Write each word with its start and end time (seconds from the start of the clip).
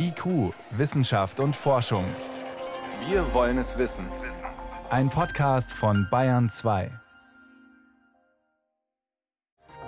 IQ, 0.00 0.54
Wissenschaft 0.70 1.40
und 1.40 1.56
Forschung. 1.56 2.04
Wir 3.08 3.34
wollen 3.34 3.58
es 3.58 3.78
wissen. 3.78 4.06
Ein 4.90 5.10
Podcast 5.10 5.72
von 5.72 6.06
Bayern 6.08 6.48
2. 6.48 6.90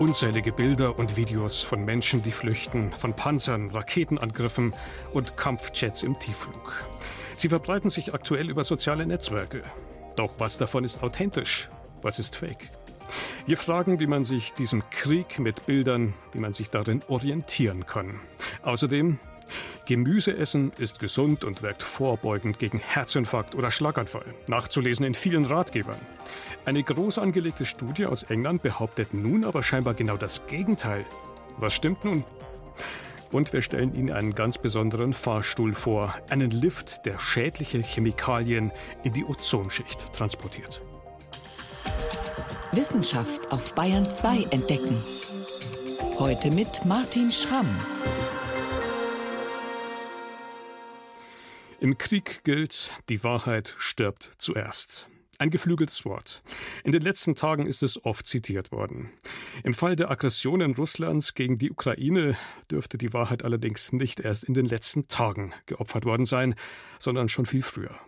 Unzählige 0.01 0.51
Bilder 0.51 0.99
und 0.99 1.17
Videos 1.17 1.61
von 1.61 1.85
Menschen, 1.85 2.25
die 2.25 2.33
flüchten, 2.33 2.91
von 2.91 3.15
Panzern, 3.15 3.71
Raketenangriffen 3.71 4.75
und 5.13 5.37
Kampfjets 5.37 6.03
im 6.03 6.19
Tiefflug. 6.19 6.85
Sie 7.37 7.49
verbreiten 7.49 7.91
sich 7.91 8.13
aktuell 8.13 8.51
über 8.51 8.65
soziale 8.65 9.07
Netzwerke. 9.07 9.63
Doch 10.17 10.35
was 10.39 10.59
davon 10.59 10.83
ist 10.83 11.05
authentisch? 11.05 11.69
Was 12.03 12.19
ist 12.19 12.35
fake? 12.35 12.69
Wir 13.47 13.57
fragen, 13.57 14.01
wie 14.01 14.07
man 14.07 14.25
sich 14.25 14.55
diesem 14.55 14.83
Krieg 14.91 15.39
mit 15.39 15.67
Bildern, 15.67 16.15
wie 16.33 16.41
man 16.41 16.53
sich 16.53 16.71
darin 16.71 17.03
orientieren 17.09 17.87
kann. 17.87 18.21
Außerdem, 18.63 19.19
Gemüse 19.87 20.37
essen 20.37 20.73
ist 20.79 21.01
gesund 21.01 21.45
und 21.45 21.63
wirkt 21.63 21.83
vorbeugend 21.83 22.59
gegen 22.59 22.79
Herzinfarkt 22.79 23.55
oder 23.55 23.71
Schlaganfall. 23.71 24.25
Nachzulesen 24.47 25.05
in 25.05 25.15
vielen 25.15 25.45
Ratgebern. 25.45 25.99
Eine 26.65 26.83
groß 26.83 27.19
angelegte 27.19 27.65
Studie 27.65 28.07
aus 28.07 28.25
England 28.25 28.63
behauptet 28.63 29.15
nun 29.15 29.45
aber 29.45 29.63
scheinbar 29.63 29.95
genau 29.95 30.17
das 30.17 30.47
Gegenteil. 30.47 31.05
Was 31.57 31.75
stimmt 31.75 32.05
nun? 32.05 32.25
Und 33.33 33.53
wir 33.53 33.63
stellen 33.63 33.95
Ihnen 33.95 34.11
einen 34.11 34.35
ganz 34.35 34.59
besonderen 34.59 35.13
Fahrstuhl 35.13 35.75
vor, 35.75 36.15
einen 36.31 36.51
Lift, 36.51 37.07
der 37.07 37.19
schädliche 37.19 37.79
Chemikalien 37.79 38.73
in 39.05 39.13
die 39.13 39.25
Ozonschicht 39.25 40.13
transportiert. 40.13 40.83
Wissenschaft 42.73 43.51
auf 43.53 43.75
Bayern 43.75 44.09
2 44.09 44.49
entdecken. 44.51 44.97
Heute 46.19 46.51
mit 46.51 46.85
Martin 46.85 47.33
Schramm. 47.33 47.69
Im 51.81 51.97
Krieg 51.97 52.45
gilt, 52.45 52.93
die 53.09 53.25
Wahrheit 53.25 53.75
stirbt 53.79 54.33
zuerst. 54.37 55.09
Ein 55.39 55.49
geflügeltes 55.49 56.05
Wort. 56.05 56.43
In 56.85 56.93
den 56.93 57.01
letzten 57.01 57.35
Tagen 57.35 57.67
ist 57.67 57.83
es 57.83 58.05
oft 58.05 58.27
zitiert 58.27 58.71
worden. 58.71 59.09
Im 59.65 59.73
Fall 59.73 59.97
der 59.97 60.11
Aggressionen 60.11 60.75
Russlands 60.75 61.33
gegen 61.33 61.57
die 61.57 61.71
Ukraine 61.71 62.37
dürfte 62.71 62.99
die 62.99 63.15
Wahrheit 63.15 63.47
allerdings 63.47 63.95
nicht 63.95 64.21
erst 64.21 64.45
in 64.45 64.53
den 64.53 64.67
letzten 64.67 65.09
Tagen 65.09 65.55
geopfert 65.65 66.05
worden 66.05 66.27
sein, 66.27 66.55
sondern 66.99 67.31
schon 67.31 67.47
viel 67.47 67.63
früher. 67.63 67.99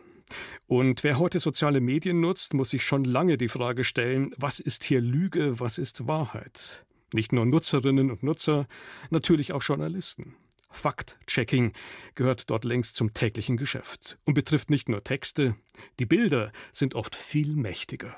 Und 0.67 1.03
wer 1.03 1.19
heute 1.19 1.41
soziale 1.41 1.81
Medien 1.81 2.21
nutzt, 2.21 2.53
muss 2.53 2.71
sich 2.71 2.85
schon 2.85 3.05
lange 3.05 3.39
die 3.39 3.49
Frage 3.49 3.85
stellen, 3.85 4.35
was 4.37 4.61
ist 4.61 4.85
hier 4.85 5.01
Lüge, 5.01 5.61
was 5.61 5.79
ist 5.79 6.07
Wahrheit? 6.07 6.85
Nicht 7.15 7.33
nur 7.33 7.47
Nutzerinnen 7.47 8.11
und 8.11 8.23
Nutzer, 8.23 8.67
natürlich 9.09 9.55
auch 9.55 9.63
Journalisten. 9.63 10.37
Fact-Checking 10.73 11.73
gehört 12.15 12.51
dort 12.51 12.65
längst 12.65 12.97
zum 12.97 13.15
täglichen 13.15 13.57
Geschäft 13.57 14.19
und 14.25 14.35
betrifft 14.35 14.71
nicht 14.71 14.89
nur 14.89 15.05
Texte, 15.05 15.55
die 15.99 16.07
Bilder 16.07 16.53
sind 16.73 16.95
oft 16.95 17.15
viel 17.15 17.55
mächtiger. 17.55 18.17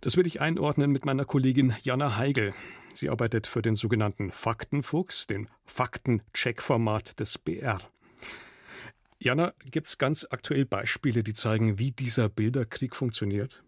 Das 0.00 0.16
will 0.16 0.26
ich 0.26 0.40
einordnen 0.40 0.90
mit 0.90 1.04
meiner 1.04 1.24
Kollegin 1.24 1.74
Jana 1.82 2.16
Heigel. 2.16 2.54
Sie 2.92 3.08
arbeitet 3.08 3.46
für 3.46 3.62
den 3.62 3.76
sogenannten 3.76 4.30
Faktenfuchs, 4.30 5.26
den 5.26 5.48
Faktencheck-Format 5.64 7.20
des 7.20 7.38
BR. 7.38 7.78
Jana, 9.20 9.54
gibt 9.70 9.86
es 9.86 9.98
ganz 9.98 10.26
aktuell 10.28 10.64
Beispiele, 10.64 11.22
die 11.22 11.34
zeigen, 11.34 11.78
wie 11.78 11.92
dieser 11.92 12.28
Bilderkrieg 12.28 12.96
funktioniert? 12.96 13.62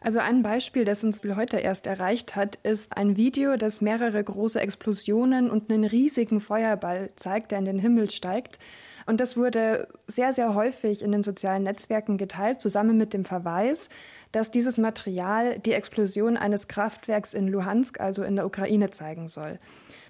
Also 0.00 0.18
ein 0.18 0.40
Beispiel, 0.40 0.86
das 0.86 1.04
uns 1.04 1.20
heute 1.36 1.58
erst 1.58 1.86
erreicht 1.86 2.34
hat, 2.34 2.56
ist 2.62 2.96
ein 2.96 3.18
Video, 3.18 3.56
das 3.56 3.82
mehrere 3.82 4.24
große 4.24 4.58
Explosionen 4.58 5.50
und 5.50 5.70
einen 5.70 5.84
riesigen 5.84 6.40
Feuerball 6.40 7.10
zeigt, 7.16 7.50
der 7.50 7.58
in 7.58 7.66
den 7.66 7.78
Himmel 7.78 8.08
steigt. 8.08 8.58
Und 9.04 9.20
das 9.20 9.36
wurde 9.36 9.88
sehr, 10.06 10.32
sehr 10.32 10.54
häufig 10.54 11.02
in 11.02 11.12
den 11.12 11.22
sozialen 11.22 11.64
Netzwerken 11.64 12.16
geteilt, 12.16 12.60
zusammen 12.62 12.96
mit 12.96 13.12
dem 13.12 13.26
Verweis, 13.26 13.90
dass 14.32 14.50
dieses 14.50 14.78
Material 14.78 15.58
die 15.58 15.72
Explosion 15.72 16.36
eines 16.36 16.68
Kraftwerks 16.68 17.34
in 17.34 17.48
Luhansk, 17.48 18.00
also 18.00 18.22
in 18.22 18.36
der 18.36 18.46
Ukraine, 18.46 18.90
zeigen 18.90 19.28
soll. 19.28 19.58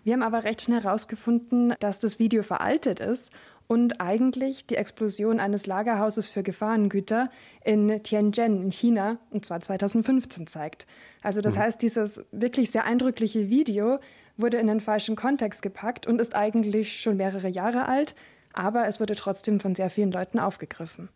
Wir 0.04 0.12
haben 0.12 0.22
aber 0.22 0.44
recht 0.44 0.62
schnell 0.62 0.82
herausgefunden, 0.82 1.74
dass 1.80 1.98
das 1.98 2.18
Video 2.18 2.42
veraltet 2.42 3.00
ist 3.00 3.32
und 3.70 4.00
eigentlich 4.00 4.66
die 4.66 4.74
Explosion 4.74 5.38
eines 5.38 5.68
Lagerhauses 5.68 6.28
für 6.28 6.42
Gefahrengüter 6.42 7.30
in 7.64 8.02
Tianjin 8.02 8.60
in 8.64 8.72
China, 8.72 9.18
und 9.30 9.46
zwar 9.46 9.60
2015 9.60 10.48
zeigt. 10.48 10.88
Also 11.22 11.40
das 11.40 11.54
mhm. 11.54 11.60
heißt, 11.60 11.80
dieses 11.80 12.24
wirklich 12.32 12.72
sehr 12.72 12.84
eindrückliche 12.84 13.48
Video 13.48 14.00
wurde 14.36 14.56
in 14.56 14.66
den 14.66 14.80
falschen 14.80 15.14
Kontext 15.14 15.62
gepackt 15.62 16.08
und 16.08 16.20
ist 16.20 16.34
eigentlich 16.34 17.00
schon 17.00 17.16
mehrere 17.16 17.46
Jahre 17.46 17.86
alt, 17.86 18.16
aber 18.54 18.88
es 18.88 18.98
wurde 18.98 19.14
trotzdem 19.14 19.60
von 19.60 19.76
sehr 19.76 19.88
vielen 19.88 20.10
Leuten 20.10 20.40
aufgegriffen. 20.40 21.08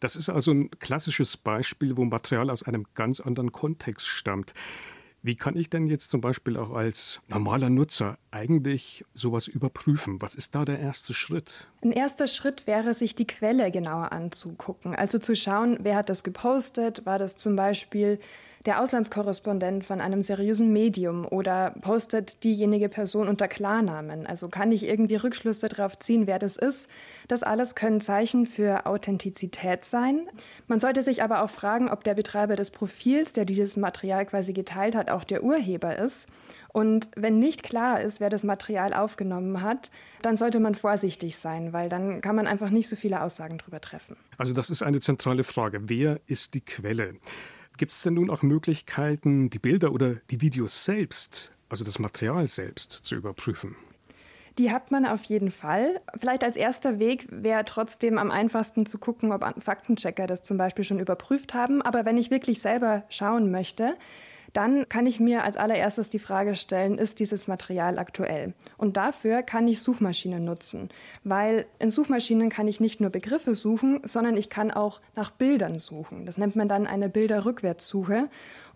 Das 0.00 0.16
ist 0.16 0.28
also 0.28 0.50
ein 0.50 0.68
klassisches 0.80 1.36
Beispiel, 1.36 1.96
wo 1.96 2.04
Material 2.04 2.50
aus 2.50 2.64
einem 2.64 2.86
ganz 2.94 3.20
anderen 3.20 3.52
Kontext 3.52 4.08
stammt. 4.08 4.52
Wie 5.22 5.36
kann 5.36 5.54
ich 5.54 5.68
denn 5.68 5.86
jetzt 5.86 6.10
zum 6.10 6.22
Beispiel 6.22 6.56
auch 6.56 6.70
als 6.70 7.20
normaler 7.28 7.68
Nutzer 7.68 8.16
eigentlich 8.30 9.04
sowas 9.12 9.48
überprüfen? 9.48 10.22
Was 10.22 10.34
ist 10.34 10.54
da 10.54 10.64
der 10.64 10.78
erste 10.78 11.12
Schritt? 11.12 11.66
Ein 11.82 11.92
erster 11.92 12.26
Schritt 12.26 12.66
wäre, 12.66 12.94
sich 12.94 13.14
die 13.14 13.26
Quelle 13.26 13.70
genauer 13.70 14.12
anzugucken. 14.12 14.94
Also 14.94 15.18
zu 15.18 15.36
schauen, 15.36 15.78
wer 15.82 15.96
hat 15.96 16.08
das 16.08 16.24
gepostet? 16.24 17.04
War 17.04 17.18
das 17.18 17.36
zum 17.36 17.54
Beispiel 17.54 18.18
der 18.66 18.80
Auslandskorrespondent 18.80 19.86
von 19.86 20.00
einem 20.00 20.22
seriösen 20.22 20.70
Medium 20.72 21.26
oder 21.26 21.70
postet 21.80 22.44
diejenige 22.44 22.90
Person 22.90 23.28
unter 23.28 23.48
Klarnamen? 23.48 24.26
Also 24.26 24.48
kann 24.48 24.70
ich 24.70 24.84
irgendwie 24.84 25.16
Rückschlüsse 25.16 25.68
darauf 25.68 25.98
ziehen, 25.98 26.26
wer 26.26 26.38
das 26.38 26.56
ist? 26.56 26.90
Das 27.26 27.42
alles 27.42 27.74
können 27.74 28.00
Zeichen 28.00 28.44
für 28.44 28.84
Authentizität 28.84 29.84
sein. 29.84 30.28
Man 30.66 30.78
sollte 30.78 31.02
sich 31.02 31.22
aber 31.22 31.42
auch 31.42 31.50
fragen, 31.50 31.88
ob 31.88 32.04
der 32.04 32.14
Betreiber 32.14 32.54
des 32.54 32.70
Profils, 32.70 33.32
der 33.32 33.46
dieses 33.46 33.78
Material 33.78 34.26
quasi 34.26 34.52
geteilt 34.52 34.94
hat, 34.94 35.10
auch 35.10 35.24
der 35.24 35.42
Urheber 35.42 35.96
ist. 35.96 36.28
Und 36.72 37.08
wenn 37.16 37.38
nicht 37.38 37.62
klar 37.62 38.00
ist, 38.00 38.20
wer 38.20 38.28
das 38.28 38.44
Material 38.44 38.92
aufgenommen 38.92 39.62
hat, 39.62 39.90
dann 40.22 40.36
sollte 40.36 40.60
man 40.60 40.74
vorsichtig 40.74 41.36
sein, 41.36 41.72
weil 41.72 41.88
dann 41.88 42.20
kann 42.20 42.36
man 42.36 42.46
einfach 42.46 42.70
nicht 42.70 42.88
so 42.88 42.94
viele 42.94 43.22
Aussagen 43.22 43.58
darüber 43.58 43.80
treffen. 43.80 44.16
Also 44.36 44.52
das 44.52 44.70
ist 44.70 44.82
eine 44.82 45.00
zentrale 45.00 45.44
Frage. 45.44 45.88
Wer 45.88 46.20
ist 46.26 46.54
die 46.54 46.60
Quelle? 46.60 47.14
Gibt 47.80 47.92
es 47.92 48.02
denn 48.02 48.12
nun 48.12 48.28
auch 48.28 48.42
Möglichkeiten, 48.42 49.48
die 49.48 49.58
Bilder 49.58 49.92
oder 49.92 50.16
die 50.30 50.42
Videos 50.42 50.84
selbst, 50.84 51.50
also 51.70 51.82
das 51.82 51.98
Material 51.98 52.46
selbst, 52.46 52.92
zu 52.92 53.16
überprüfen? 53.16 53.74
Die 54.58 54.70
hat 54.70 54.90
man 54.90 55.06
auf 55.06 55.24
jeden 55.24 55.50
Fall. 55.50 55.98
Vielleicht 56.14 56.44
als 56.44 56.58
erster 56.58 56.98
Weg 56.98 57.26
wäre 57.30 57.64
trotzdem 57.64 58.18
am 58.18 58.30
einfachsten 58.30 58.84
zu 58.84 58.98
gucken, 58.98 59.32
ob 59.32 59.46
Faktenchecker 59.62 60.26
das 60.26 60.42
zum 60.42 60.58
Beispiel 60.58 60.84
schon 60.84 60.98
überprüft 60.98 61.54
haben. 61.54 61.80
Aber 61.80 62.04
wenn 62.04 62.18
ich 62.18 62.30
wirklich 62.30 62.60
selber 62.60 63.04
schauen 63.08 63.50
möchte, 63.50 63.94
dann 64.52 64.88
kann 64.88 65.06
ich 65.06 65.20
mir 65.20 65.44
als 65.44 65.56
allererstes 65.56 66.10
die 66.10 66.18
Frage 66.18 66.54
stellen, 66.54 66.98
ist 66.98 67.20
dieses 67.20 67.48
Material 67.48 67.98
aktuell? 67.98 68.54
Und 68.76 68.96
dafür 68.96 69.42
kann 69.42 69.68
ich 69.68 69.80
Suchmaschinen 69.80 70.44
nutzen, 70.44 70.88
weil 71.24 71.66
in 71.78 71.90
Suchmaschinen 71.90 72.50
kann 72.50 72.68
ich 72.68 72.80
nicht 72.80 73.00
nur 73.00 73.10
Begriffe 73.10 73.54
suchen, 73.54 74.00
sondern 74.04 74.36
ich 74.36 74.50
kann 74.50 74.70
auch 74.70 75.00
nach 75.16 75.30
Bildern 75.30 75.78
suchen. 75.78 76.26
Das 76.26 76.38
nennt 76.38 76.56
man 76.56 76.68
dann 76.68 76.86
eine 76.86 77.08
Bilderrückwärtssuche. 77.08 78.28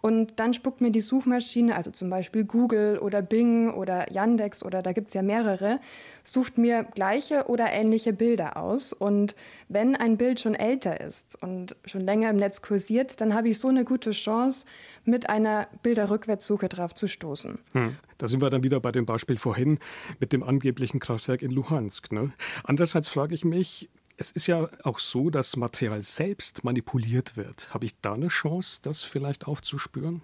Und 0.05 0.39
dann 0.39 0.53
spuckt 0.53 0.83
mir 0.83 0.91
die 0.91 1.01
Suchmaschine, 1.01 1.75
also 1.75 1.91
zum 1.91 2.11
Beispiel 2.11 2.45
Google 2.45 2.99
oder 2.99 3.23
Bing 3.23 3.73
oder 3.73 4.13
Yandex 4.13 4.63
oder 4.63 4.83
da 4.83 4.93
gibt 4.93 5.09
es 5.09 5.15
ja 5.15 5.23
mehrere, 5.23 5.81
sucht 6.23 6.59
mir 6.59 6.85
gleiche 6.95 7.47
oder 7.49 7.73
ähnliche 7.73 8.13
Bilder 8.13 8.59
aus. 8.59 8.93
Und 8.93 9.35
wenn 9.71 9.97
ein 9.97 10.19
Bild 10.19 10.41
schon 10.41 10.55
älter 10.55 11.01
ist 11.01 11.43
und 11.43 11.75
schon 11.87 12.03
länger 12.03 12.29
im 12.29 12.37
Netz 12.37 12.61
kursiert, 12.61 13.19
dann 13.23 13.33
habe 13.33 13.49
ich 13.49 13.59
so 13.59 13.69
eine 13.69 13.87
gute 13.87 14.11
Chance, 14.11 14.67
mit 15.07 15.29
einer 15.29 15.69
Bilderrückwärtssuche 15.83 16.69
drauf 16.69 16.95
zu 16.95 17.09
stoßen. 17.09 17.59
Hm. 17.73 17.97
Da 18.19 18.27
sind 18.27 18.43
wir 18.43 18.51
dann 18.51 18.63
wieder 18.63 18.81
bei 18.81 18.93
dem 18.93 19.07
Beispiel 19.07 19.37
vorhin 19.37 19.79
mit 20.21 20.33
dem 20.33 20.43
angeblichen 20.43 21.01
Kraftwerk 21.01 21.43
in 21.43 21.51
Luhansk. 21.51 22.13
Ne? 22.13 22.33
Andererseits 22.63 23.09
frage 23.09 23.35
ich 23.35 23.45
mich, 23.45 23.89
es 24.17 24.31
ist 24.31 24.47
ja 24.47 24.69
auch 24.83 24.99
so, 24.99 25.31
dass 25.31 25.57
Material 25.57 26.01
selbst 26.03 26.65
manipuliert 26.65 27.37
wird. 27.37 27.73
Habe 27.75 27.87
ich 27.87 28.01
da 28.01 28.15
eine 28.15 28.29
Chance, 28.29 28.81
das 28.83 29.03
vielleicht 29.03 29.47
aufzuspüren? 29.47 30.23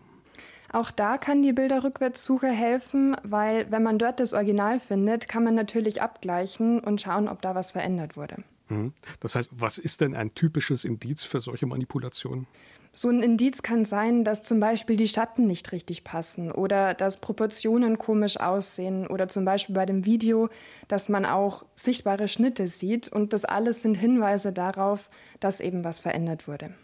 Auch 0.72 0.92
da 0.92 1.18
kann 1.18 1.42
die 1.42 1.52
Bilderrückwärtssuche 1.52 2.46
helfen, 2.46 3.16
weil 3.24 3.70
wenn 3.72 3.82
man 3.82 3.98
dort 3.98 4.20
das 4.20 4.32
Original 4.34 4.78
findet, 4.78 5.28
kann 5.28 5.42
man 5.42 5.56
natürlich 5.56 6.00
abgleichen 6.00 6.78
und 6.78 7.00
schauen, 7.00 7.28
ob 7.28 7.42
da 7.42 7.56
was 7.56 7.72
verändert 7.72 8.16
wurde. 8.16 8.44
Mhm. 8.68 8.92
Das 9.18 9.34
heißt, 9.34 9.50
was 9.56 9.78
ist 9.78 10.00
denn 10.00 10.14
ein 10.14 10.34
typisches 10.34 10.84
Indiz 10.84 11.24
für 11.24 11.40
solche 11.40 11.66
Manipulationen? 11.66 12.46
So 12.92 13.08
ein 13.08 13.22
Indiz 13.22 13.62
kann 13.62 13.84
sein, 13.84 14.24
dass 14.24 14.42
zum 14.42 14.58
Beispiel 14.58 14.96
die 14.96 15.06
Schatten 15.06 15.46
nicht 15.46 15.70
richtig 15.70 16.02
passen 16.02 16.50
oder 16.50 16.92
dass 16.92 17.20
Proportionen 17.20 17.98
komisch 17.98 18.38
aussehen 18.38 19.06
oder 19.06 19.28
zum 19.28 19.44
Beispiel 19.44 19.76
bei 19.76 19.86
dem 19.86 20.04
Video, 20.04 20.48
dass 20.88 21.08
man 21.08 21.24
auch 21.24 21.64
sichtbare 21.76 22.26
Schnitte 22.26 22.66
sieht 22.66 23.08
und 23.08 23.32
das 23.32 23.44
alles 23.44 23.82
sind 23.82 23.96
Hinweise 23.96 24.52
darauf, 24.52 25.08
dass 25.38 25.60
eben 25.60 25.84
was 25.84 26.00
verändert 26.00 26.48
wurde. 26.48 26.74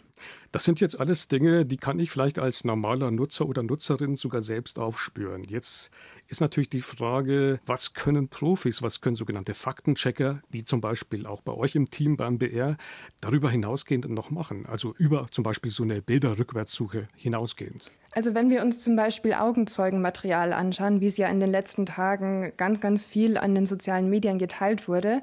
Das 0.52 0.64
sind 0.64 0.80
jetzt 0.80 0.98
alles 0.98 1.28
Dinge, 1.28 1.66
die 1.66 1.76
kann 1.76 1.98
ich 1.98 2.10
vielleicht 2.10 2.38
als 2.38 2.64
normaler 2.64 3.10
Nutzer 3.10 3.46
oder 3.46 3.62
Nutzerin 3.62 4.16
sogar 4.16 4.42
selbst 4.42 4.78
aufspüren. 4.78 5.44
Jetzt 5.44 5.90
ist 6.28 6.40
natürlich 6.40 6.70
die 6.70 6.80
Frage, 6.80 7.60
was 7.66 7.94
können 7.94 8.28
Profis, 8.28 8.82
was 8.82 9.00
können 9.00 9.16
sogenannte 9.16 9.54
Faktenchecker, 9.54 10.40
wie 10.50 10.64
zum 10.64 10.80
Beispiel 10.80 11.26
auch 11.26 11.40
bei 11.40 11.52
euch 11.52 11.74
im 11.74 11.90
Team 11.90 12.16
beim 12.16 12.38
BR, 12.38 12.76
darüber 13.20 13.50
hinausgehend 13.50 14.08
noch 14.08 14.30
machen? 14.30 14.66
Also 14.66 14.94
über 14.98 15.26
zum 15.30 15.44
Beispiel 15.44 15.70
so 15.70 15.82
eine 15.82 16.02
Bilderrückwärtssuche 16.02 17.08
hinausgehend. 17.16 17.90
Also 18.12 18.34
wenn 18.34 18.48
wir 18.48 18.62
uns 18.62 18.80
zum 18.80 18.96
Beispiel 18.96 19.34
Augenzeugenmaterial 19.34 20.54
anschauen, 20.54 21.02
wie 21.02 21.06
es 21.06 21.18
ja 21.18 21.28
in 21.28 21.38
den 21.38 21.50
letzten 21.50 21.84
Tagen 21.84 22.52
ganz, 22.56 22.80
ganz 22.80 23.04
viel 23.04 23.36
an 23.36 23.54
den 23.54 23.66
sozialen 23.66 24.08
Medien 24.08 24.38
geteilt 24.38 24.88
wurde, 24.88 25.20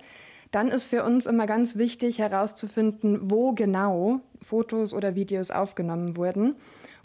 dann 0.54 0.68
ist 0.68 0.84
für 0.84 1.04
uns 1.04 1.26
immer 1.26 1.48
ganz 1.48 1.76
wichtig 1.78 2.20
herauszufinden, 2.20 3.32
wo 3.32 3.54
genau 3.54 4.22
Fotos 4.44 4.94
oder 4.94 5.16
Videos 5.16 5.52
aufgenommen 5.52 6.18
wurden. 6.18 6.56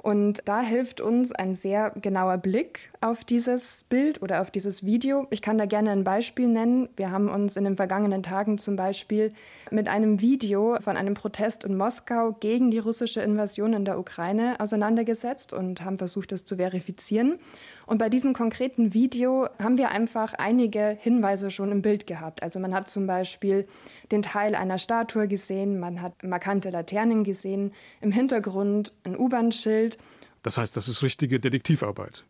Und 0.01 0.43
da 0.45 0.63
hilft 0.63 1.01
uns 1.01 1.33
ein 1.33 1.57
sehr 1.57 1.91
genauer 2.01 2.39
Blick 2.39 2.89
auf 3.01 3.25
dieses 3.25 3.85
Bild 3.89 4.23
oder 4.23 4.41
auf 4.41 4.53
dieses 4.53 4.85
Video. 4.85 5.27
Ich 5.31 5.43
kann 5.43 5.59
da 5.59 5.67
gerne 5.67 5.91
ein 5.91 6.05
Beispiel 6.05 6.47
nennen. 6.47 6.89
Wir 6.97 7.11
haben 7.11 7.29
uns 7.29 7.57
in 7.57 7.65
den 7.65 7.75
vergangenen 7.75 8.23
Tagen 8.23 8.59
zum 8.59 8.77
Beispiel 8.77 9.33
mit 9.73 9.89
einem 9.89 10.21
Video 10.21 10.79
von 10.81 10.97
einem 10.97 11.15
Protest 11.15 11.65
in 11.65 11.77
Moskau 11.77 12.37
gegen 12.39 12.71
die 12.71 12.79
russische 12.79 13.23
Invasion 13.23 13.73
in 13.73 13.85
der 13.85 13.99
Ukraine 13.99 14.61
auseinandergesetzt 14.61 15.53
und 15.53 15.85
haben 15.85 15.99
versucht, 15.99 16.31
das 16.31 16.45
zu 16.45 16.57
verifizieren. 16.57 17.41
Und 17.89 17.97
bei 17.97 18.11
diesem 18.11 18.35
konkreten 18.35 18.93
Video 18.93 19.49
haben 19.59 19.79
wir 19.79 19.89
einfach 19.89 20.35
einige 20.35 20.99
Hinweise 21.01 21.51
schon 21.51 21.73
im 21.73 21.81
Bild 21.81 22.07
gehabt. 22.07 22.43
Also 22.43 22.61
man 22.61 22.75
hat 22.75 22.91
zum 22.91 23.07
Beispiel 23.07 23.67
den 24.13 24.21
Teil 24.21 24.55
einer 24.55 24.77
Statue 24.77 25.27
gesehen, 25.27 25.81
man 25.81 26.03
hat 26.03 26.23
markante 26.23 26.69
Laternen 26.69 27.25
gesehen, 27.25 27.73
im 28.03 28.13
Hintergrund 28.13 28.93
ein 29.05 29.19
U-Bahn-Schild. 29.19 29.97
Das 30.43 30.59
heißt, 30.59 30.77
das 30.77 30.87
ist 30.87 31.03
richtige 31.03 31.41
Detektivarbeit. 31.41 32.25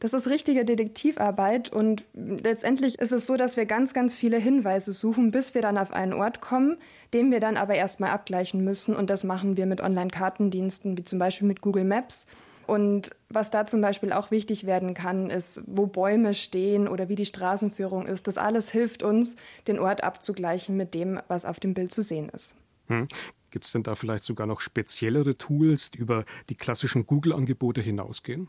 Das 0.00 0.14
ist 0.14 0.26
richtige 0.26 0.64
Detektivarbeit 0.64 1.68
und 1.72 2.02
letztendlich 2.14 2.98
ist 2.98 3.12
es 3.12 3.26
so, 3.26 3.36
dass 3.36 3.56
wir 3.56 3.66
ganz, 3.66 3.94
ganz 3.94 4.16
viele 4.16 4.38
Hinweise 4.38 4.92
suchen, 4.92 5.30
bis 5.30 5.54
wir 5.54 5.62
dann 5.62 5.78
auf 5.78 5.92
einen 5.92 6.12
Ort 6.12 6.40
kommen, 6.40 6.76
den 7.12 7.30
wir 7.30 7.38
dann 7.38 7.56
aber 7.56 7.76
erstmal 7.76 8.10
abgleichen 8.10 8.64
müssen 8.64 8.96
und 8.96 9.10
das 9.10 9.22
machen 9.22 9.56
wir 9.56 9.66
mit 9.66 9.80
Online-Kartendiensten 9.80 10.98
wie 10.98 11.04
zum 11.04 11.20
Beispiel 11.20 11.46
mit 11.46 11.60
Google 11.60 11.84
Maps. 11.84 12.26
Und 12.66 13.10
was 13.28 13.50
da 13.50 13.66
zum 13.66 13.80
Beispiel 13.80 14.12
auch 14.12 14.30
wichtig 14.30 14.66
werden 14.66 14.94
kann, 14.94 15.30
ist, 15.30 15.60
wo 15.66 15.86
Bäume 15.86 16.34
stehen 16.34 16.88
oder 16.88 17.08
wie 17.08 17.14
die 17.14 17.26
Straßenführung 17.26 18.06
ist. 18.06 18.26
Das 18.26 18.38
alles 18.38 18.70
hilft 18.70 19.02
uns, 19.02 19.36
den 19.66 19.78
Ort 19.78 20.02
abzugleichen 20.02 20.76
mit 20.76 20.94
dem, 20.94 21.20
was 21.28 21.44
auf 21.44 21.60
dem 21.60 21.74
Bild 21.74 21.92
zu 21.92 22.02
sehen 22.02 22.28
ist. 22.30 22.54
Hm. 22.88 23.08
Gibt 23.50 23.66
es 23.66 23.72
denn 23.72 23.84
da 23.84 23.94
vielleicht 23.94 24.24
sogar 24.24 24.46
noch 24.46 24.60
speziellere 24.60 25.38
Tools, 25.38 25.92
die 25.92 25.98
über 25.98 26.24
die 26.48 26.56
klassischen 26.56 27.06
Google-Angebote 27.06 27.80
hinausgehen? 27.80 28.48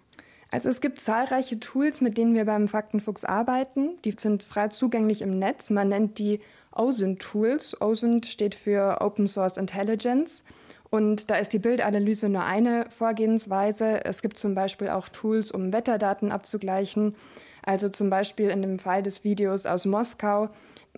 Also 0.52 0.70
es 0.70 0.82
gibt 0.82 1.02
zahlreiche 1.02 1.60
Tools, 1.60 2.02
mit 2.02 2.18
denen 2.18 2.34
wir 2.34 2.46
beim 2.46 2.68
Faktenfuchs 2.68 3.26
arbeiten. 3.26 3.98
Die 4.04 4.16
sind 4.18 4.42
frei 4.42 4.70
zugänglich 4.70 5.22
im 5.22 5.38
Netz. 5.38 5.70
Man 5.70 5.90
nennt 5.90 6.18
die 6.18 6.40
OSINT-Tools. 6.72 7.82
OSINT 7.82 8.26
steht 8.26 8.56
für 8.56 9.02
Open 9.02 9.28
Source 9.28 9.58
Intelligence. 9.58 10.44
Und 10.90 11.30
da 11.32 11.36
ist 11.36 11.54
die 11.54 11.60
Bildanalyse 11.60 12.30
nur 12.30 12.44
eine 12.44 12.86
Vorgehensweise. 12.90 14.06
Es 14.06 14.22
gibt 14.22 14.38
zum 14.38 14.56
Beispiel 14.56 14.90
auch 14.90 15.10
Tools, 15.10 15.52
um 15.52 15.74
Wetterdaten 15.74 16.32
abzugleichen. 16.32 17.16
Also 17.64 17.90
zum 17.90 18.10
Beispiel 18.10 18.50
in 18.50 18.62
dem 18.62 18.80
Fall 18.80 19.04
des 19.04 19.24
Videos 19.24 19.66
aus 19.66 19.86
Moskau 19.86 20.50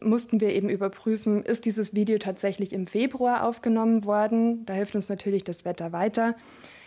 mussten 0.01 0.39
wir 0.41 0.49
eben 0.49 0.69
überprüfen, 0.69 1.43
ist 1.43 1.65
dieses 1.65 1.95
Video 1.95 2.17
tatsächlich 2.19 2.73
im 2.73 2.87
Februar 2.87 3.43
aufgenommen 3.43 4.05
worden. 4.05 4.65
Da 4.65 4.73
hilft 4.73 4.95
uns 4.95 5.09
natürlich 5.09 5.43
das 5.43 5.65
Wetter 5.65 5.91
weiter. 5.91 6.35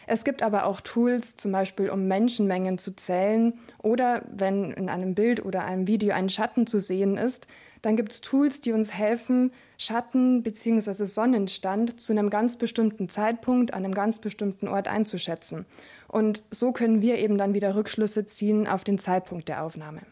Es 0.06 0.24
gibt 0.24 0.42
aber 0.42 0.64
auch 0.66 0.80
Tools, 0.80 1.36
zum 1.36 1.52
Beispiel 1.52 1.88
um 1.88 2.08
Menschenmengen 2.08 2.78
zu 2.78 2.96
zählen 2.96 3.54
oder 3.82 4.22
wenn 4.32 4.72
in 4.72 4.88
einem 4.88 5.14
Bild 5.14 5.44
oder 5.44 5.64
einem 5.64 5.86
Video 5.86 6.12
ein 6.14 6.28
Schatten 6.28 6.66
zu 6.66 6.80
sehen 6.80 7.16
ist, 7.16 7.46
dann 7.82 7.96
gibt 7.96 8.12
es 8.12 8.20
Tools, 8.20 8.60
die 8.60 8.72
uns 8.72 8.92
helfen, 8.92 9.52
Schatten 9.78 10.42
bzw. 10.42 11.04
Sonnenstand 11.04 12.00
zu 12.00 12.12
einem 12.12 12.30
ganz 12.30 12.56
bestimmten 12.58 13.08
Zeitpunkt 13.08 13.72
an 13.72 13.84
einem 13.84 13.94
ganz 13.94 14.18
bestimmten 14.18 14.68
Ort 14.68 14.88
einzuschätzen. 14.88 15.66
Und 16.08 16.42
so 16.50 16.72
können 16.72 17.02
wir 17.02 17.18
eben 17.18 17.38
dann 17.38 17.54
wieder 17.54 17.74
Rückschlüsse 17.74 18.26
ziehen 18.26 18.66
auf 18.66 18.84
den 18.84 18.98
Zeitpunkt 18.98 19.48
der 19.48 19.62
Aufnahme. 19.62 20.02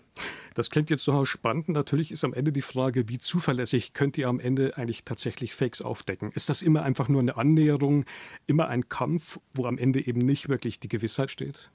Das 0.54 0.70
klingt 0.70 0.90
jetzt 0.90 1.06
durchaus 1.06 1.28
spannend. 1.28 1.68
Natürlich 1.68 2.10
ist 2.10 2.24
am 2.24 2.34
Ende 2.34 2.50
die 2.50 2.62
Frage, 2.62 3.08
wie 3.08 3.18
zuverlässig 3.18 3.92
könnt 3.92 4.18
ihr 4.18 4.28
am 4.28 4.40
Ende 4.40 4.76
eigentlich 4.76 5.04
tatsächlich 5.04 5.54
Fakes 5.54 5.82
aufdecken? 5.82 6.32
Ist 6.34 6.48
das 6.48 6.62
immer 6.62 6.82
einfach 6.82 7.08
nur 7.08 7.20
eine 7.20 7.36
Annäherung, 7.36 8.04
immer 8.48 8.68
ein 8.68 8.88
Kampf, 8.88 9.38
wo 9.54 9.66
am 9.66 9.78
Ende 9.78 10.04
eben 10.04 10.20
nicht 10.20 10.48
wirklich 10.48 10.80
die 10.80 10.88
Gewissheit 10.88 11.30
steht? 11.30 11.70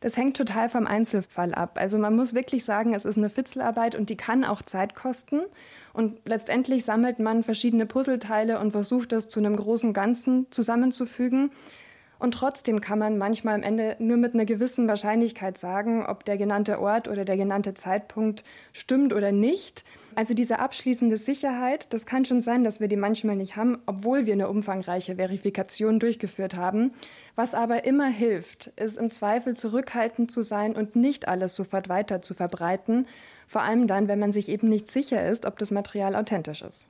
Das 0.00 0.16
hängt 0.16 0.36
total 0.36 0.68
vom 0.68 0.86
Einzelfall 0.86 1.54
ab. 1.54 1.76
Also 1.78 1.98
man 1.98 2.16
muss 2.16 2.34
wirklich 2.34 2.64
sagen, 2.64 2.94
es 2.94 3.04
ist 3.04 3.18
eine 3.18 3.28
Fitzelarbeit 3.28 3.94
und 3.94 4.08
die 4.08 4.16
kann 4.16 4.44
auch 4.44 4.62
Zeit 4.62 4.94
kosten. 4.94 5.42
Und 5.92 6.26
letztendlich 6.26 6.84
sammelt 6.84 7.18
man 7.18 7.42
verschiedene 7.42 7.84
Puzzleteile 7.84 8.58
und 8.58 8.70
versucht 8.72 9.12
das 9.12 9.28
zu 9.28 9.40
einem 9.40 9.56
großen 9.56 9.92
Ganzen 9.92 10.50
zusammenzufügen. 10.50 11.50
Und 12.20 12.32
trotzdem 12.32 12.82
kann 12.82 12.98
man 12.98 13.16
manchmal 13.16 13.54
am 13.54 13.62
Ende 13.62 13.96
nur 13.98 14.18
mit 14.18 14.34
einer 14.34 14.44
gewissen 14.44 14.86
Wahrscheinlichkeit 14.88 15.56
sagen, 15.56 16.04
ob 16.04 16.26
der 16.26 16.36
genannte 16.36 16.78
Ort 16.78 17.08
oder 17.08 17.24
der 17.24 17.38
genannte 17.38 17.72
Zeitpunkt 17.72 18.44
stimmt 18.74 19.14
oder 19.14 19.32
nicht. 19.32 19.84
Also 20.16 20.34
diese 20.34 20.58
abschließende 20.58 21.16
Sicherheit, 21.16 21.90
das 21.94 22.04
kann 22.04 22.26
schon 22.26 22.42
sein, 22.42 22.62
dass 22.62 22.78
wir 22.78 22.88
die 22.88 22.96
manchmal 22.96 23.36
nicht 23.36 23.56
haben, 23.56 23.78
obwohl 23.86 24.26
wir 24.26 24.34
eine 24.34 24.50
umfangreiche 24.50 25.16
Verifikation 25.16 25.98
durchgeführt 25.98 26.56
haben. 26.56 26.92
Was 27.36 27.54
aber 27.54 27.84
immer 27.84 28.08
hilft, 28.08 28.66
ist 28.76 28.98
im 28.98 29.10
Zweifel 29.10 29.56
zurückhaltend 29.56 30.30
zu 30.30 30.42
sein 30.42 30.76
und 30.76 30.96
nicht 30.96 31.26
alles 31.26 31.56
sofort 31.56 31.88
weiter 31.88 32.20
zu 32.20 32.34
verbreiten, 32.34 33.06
vor 33.46 33.62
allem 33.62 33.86
dann, 33.86 34.08
wenn 34.08 34.18
man 34.18 34.32
sich 34.32 34.50
eben 34.50 34.68
nicht 34.68 34.88
sicher 34.88 35.26
ist, 35.26 35.46
ob 35.46 35.58
das 35.58 35.70
Material 35.70 36.14
authentisch 36.14 36.60
ist. 36.60 36.88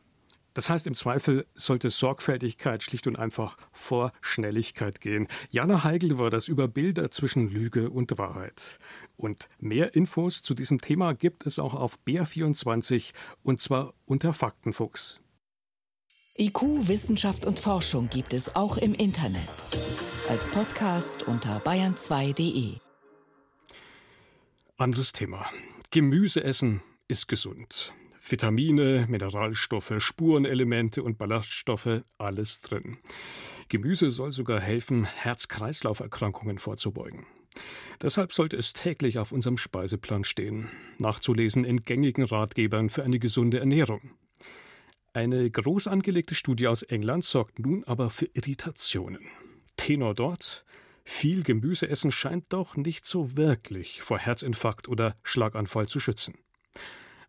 Das 0.60 0.68
heißt, 0.68 0.86
im 0.86 0.94
Zweifel 0.94 1.46
sollte 1.54 1.88
Sorgfältigkeit 1.88 2.82
schlicht 2.82 3.06
und 3.06 3.18
einfach 3.18 3.56
vor 3.72 4.12
Schnelligkeit 4.20 5.00
gehen. 5.00 5.26
Jana 5.50 5.84
Heigl 5.84 6.18
war 6.18 6.28
das 6.28 6.48
über 6.48 6.68
Bilder 6.68 7.10
zwischen 7.10 7.48
Lüge 7.48 7.88
und 7.88 8.18
Wahrheit. 8.18 8.78
Und 9.16 9.48
mehr 9.58 9.94
Infos 9.94 10.42
zu 10.42 10.52
diesem 10.52 10.82
Thema 10.82 11.14
gibt 11.14 11.46
es 11.46 11.58
auch 11.58 11.72
auf 11.72 11.98
BR24 12.06 13.14
und 13.42 13.62
zwar 13.62 13.94
unter 14.04 14.34
Faktenfuchs. 14.34 15.22
IQ, 16.36 16.88
Wissenschaft 16.88 17.46
und 17.46 17.58
Forschung 17.58 18.10
gibt 18.10 18.34
es 18.34 18.54
auch 18.54 18.76
im 18.76 18.92
Internet. 18.92 19.48
Als 20.28 20.46
Podcast 20.50 21.22
unter 21.22 21.56
bayern2.de. 21.60 22.74
Anderes 24.76 25.12
Thema. 25.12 25.50
Gemüse 25.90 26.44
essen 26.44 26.82
ist 27.08 27.28
gesund. 27.28 27.94
Vitamine, 28.20 29.06
Mineralstoffe, 29.08 29.94
Spurenelemente 29.98 31.02
und 31.02 31.18
Ballaststoffe, 31.18 32.02
alles 32.18 32.60
drin. 32.60 32.98
Gemüse 33.68 34.10
soll 34.10 34.30
sogar 34.30 34.60
helfen, 34.60 35.04
Herz-Kreislauf-Erkrankungen 35.04 36.58
vorzubeugen. 36.58 37.26
Deshalb 38.02 38.32
sollte 38.32 38.56
es 38.56 38.72
täglich 38.72 39.18
auf 39.18 39.32
unserem 39.32 39.56
Speiseplan 39.56 40.24
stehen, 40.24 40.68
nachzulesen 40.98 41.64
in 41.64 41.82
gängigen 41.82 42.24
Ratgebern 42.24 42.90
für 42.90 43.04
eine 43.04 43.18
gesunde 43.18 43.58
Ernährung. 43.58 44.12
Eine 45.12 45.50
groß 45.50 45.88
angelegte 45.88 46.34
Studie 46.34 46.68
aus 46.68 46.82
England 46.82 47.24
sorgt 47.24 47.58
nun 47.58 47.84
aber 47.84 48.10
für 48.10 48.26
Irritationen. 48.26 49.26
Tenor 49.76 50.14
dort, 50.14 50.64
viel 51.04 51.42
Gemüse 51.42 51.88
essen 51.88 52.10
scheint 52.10 52.44
doch 52.52 52.76
nicht 52.76 53.04
so 53.04 53.36
wirklich 53.36 54.02
vor 54.02 54.18
Herzinfarkt 54.18 54.88
oder 54.88 55.16
Schlaganfall 55.22 55.88
zu 55.88 55.98
schützen. 56.00 56.34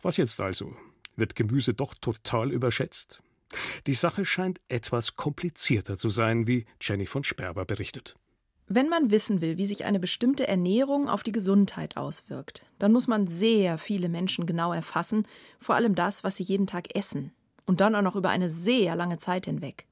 Was 0.02 0.18
jetzt 0.18 0.40
also? 0.42 0.76
Wird 1.16 1.36
Gemüse 1.36 1.74
doch 1.74 1.94
total 1.94 2.52
überschätzt? 2.52 3.22
Die 3.88 3.94
Sache 3.94 4.26
scheint 4.26 4.62
etwas 4.70 5.16
komplizierter 5.16 5.98
zu 5.98 6.10
sein, 6.10 6.48
wie 6.48 6.66
Jenny 6.80 7.06
von 7.06 7.24
Sperber 7.24 7.66
berichtet. 7.66 8.16
Wenn 8.68 8.88
man 8.88 9.12
wissen 9.12 9.42
will, 9.42 9.58
wie 9.58 9.66
sich 9.66 9.84
eine 9.84 10.00
bestimmte 10.00 10.48
Ernährung 10.48 11.10
auf 11.10 11.24
die 11.24 11.34
Gesundheit 11.34 11.98
auswirkt, 11.98 12.66
dann 12.80 12.94
muss 12.94 13.08
man 13.08 13.28
sehr 13.28 13.78
viele 13.78 14.08
Menschen 14.08 14.46
genau 14.46 14.72
erfassen, 14.72 15.28
vor 15.60 15.76
allem 15.76 15.94
das, 15.94 16.24
was 16.24 16.38
sie 16.38 16.44
jeden 16.44 16.68
Tag 16.68 16.96
essen. 16.96 17.34
Und 17.66 17.82
dann 17.82 17.96
auch 17.96 18.02
noch 18.02 18.16
über 18.16 18.30
eine 18.30 18.50
sehr 18.50 18.96
lange 18.96 19.18
Zeit 19.18 19.46
hinweg. 19.46 19.88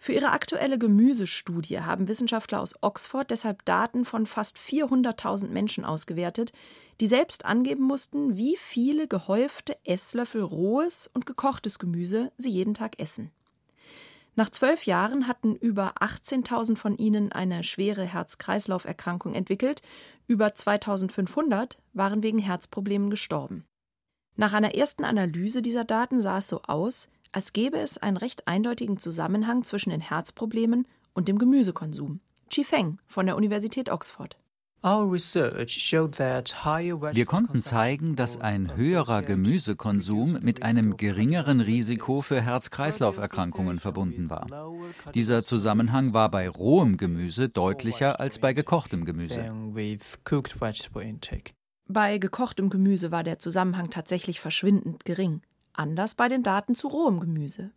Für 0.00 0.12
ihre 0.12 0.30
aktuelle 0.30 0.78
Gemüsestudie 0.78 1.80
haben 1.80 2.06
Wissenschaftler 2.06 2.60
aus 2.60 2.76
Oxford 2.82 3.30
deshalb 3.30 3.64
Daten 3.64 4.04
von 4.04 4.26
fast 4.26 4.56
400.000 4.56 5.48
Menschen 5.48 5.84
ausgewertet, 5.84 6.52
die 7.00 7.08
selbst 7.08 7.44
angeben 7.44 7.82
mussten, 7.82 8.36
wie 8.36 8.56
viele 8.56 9.08
gehäufte 9.08 9.76
Esslöffel 9.84 10.42
rohes 10.42 11.10
und 11.12 11.26
gekochtes 11.26 11.80
Gemüse 11.80 12.30
sie 12.38 12.50
jeden 12.50 12.74
Tag 12.74 13.00
essen. 13.00 13.32
Nach 14.36 14.48
zwölf 14.48 14.84
Jahren 14.84 15.26
hatten 15.26 15.56
über 15.56 15.94
18.000 16.00 16.76
von 16.76 16.96
ihnen 16.96 17.32
eine 17.32 17.64
schwere 17.64 18.04
Herz-Kreislauf-Erkrankung 18.04 19.34
entwickelt, 19.34 19.82
über 20.28 20.46
2.500 20.46 21.76
waren 21.92 22.22
wegen 22.22 22.38
Herzproblemen 22.38 23.10
gestorben. 23.10 23.64
Nach 24.36 24.52
einer 24.52 24.76
ersten 24.76 25.02
Analyse 25.02 25.60
dieser 25.60 25.82
Daten 25.82 26.20
sah 26.20 26.38
es 26.38 26.48
so 26.48 26.62
aus, 26.62 27.10
als 27.32 27.52
gäbe 27.52 27.78
es 27.78 27.98
einen 27.98 28.16
recht 28.16 28.48
eindeutigen 28.48 28.98
Zusammenhang 28.98 29.64
zwischen 29.64 29.90
den 29.90 30.00
Herzproblemen 30.00 30.86
und 31.14 31.28
dem 31.28 31.38
Gemüsekonsum. 31.38 32.20
Chi 32.50 32.64
Feng 32.64 32.98
von 33.06 33.26
der 33.26 33.36
Universität 33.36 33.90
Oxford. 33.90 34.38
Wir 37.12 37.26
konnten 37.26 37.62
zeigen, 37.62 38.14
dass 38.14 38.40
ein 38.40 38.76
höherer 38.76 39.22
Gemüsekonsum 39.22 40.38
mit 40.40 40.62
einem 40.62 40.96
geringeren 40.96 41.60
Risiko 41.60 42.20
für 42.22 42.40
Herz-Kreislauf-Erkrankungen 42.40 43.80
verbunden 43.80 44.30
war. 44.30 44.46
Dieser 45.14 45.44
Zusammenhang 45.44 46.12
war 46.12 46.30
bei 46.30 46.48
rohem 46.48 46.96
Gemüse 46.96 47.48
deutlicher 47.48 48.20
als 48.20 48.38
bei 48.38 48.52
gekochtem 48.52 49.04
Gemüse. 49.04 49.52
Bei 51.90 52.18
gekochtem 52.18 52.70
Gemüse 52.70 53.10
war 53.10 53.24
der 53.24 53.38
Zusammenhang 53.40 53.90
tatsächlich 53.90 54.38
verschwindend 54.38 55.04
gering. 55.04 55.40
Anders 55.78 56.16
bei 56.16 56.26
den 56.26 56.42
Daten 56.42 56.74
zu 56.74 56.88
rohem 56.88 57.20
Gemüse. 57.20 57.70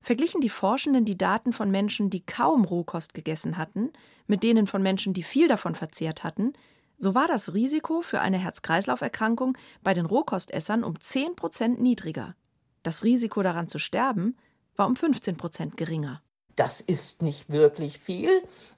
Verglichen 0.00 0.40
die 0.40 0.48
Forschenden 0.48 1.04
die 1.04 1.18
Daten 1.18 1.52
von 1.52 1.70
Menschen, 1.70 2.08
die 2.08 2.24
kaum 2.24 2.64
Rohkost 2.64 3.12
gegessen 3.12 3.58
hatten, 3.58 3.92
mit 4.26 4.42
denen 4.42 4.66
von 4.66 4.82
Menschen, 4.82 5.12
die 5.12 5.22
viel 5.22 5.48
davon 5.48 5.74
verzehrt 5.74 6.24
hatten, 6.24 6.54
so 6.96 7.14
war 7.14 7.28
das 7.28 7.52
Risiko 7.52 8.00
für 8.00 8.22
eine 8.22 8.38
Herz-Kreislauf-Erkrankung 8.38 9.58
bei 9.82 9.92
den 9.92 10.06
Rohkostessern 10.06 10.82
um 10.82 10.98
10 10.98 11.36
Prozent 11.36 11.78
niedriger. 11.78 12.34
Das 12.82 13.04
Risiko 13.04 13.42
daran 13.42 13.68
zu 13.68 13.78
sterben 13.78 14.34
war 14.76 14.86
um 14.86 14.96
15 14.96 15.36
Prozent 15.36 15.76
geringer. 15.76 16.22
Das 16.56 16.80
ist 16.80 17.20
nicht 17.20 17.50
wirklich 17.50 17.98
viel, 17.98 18.30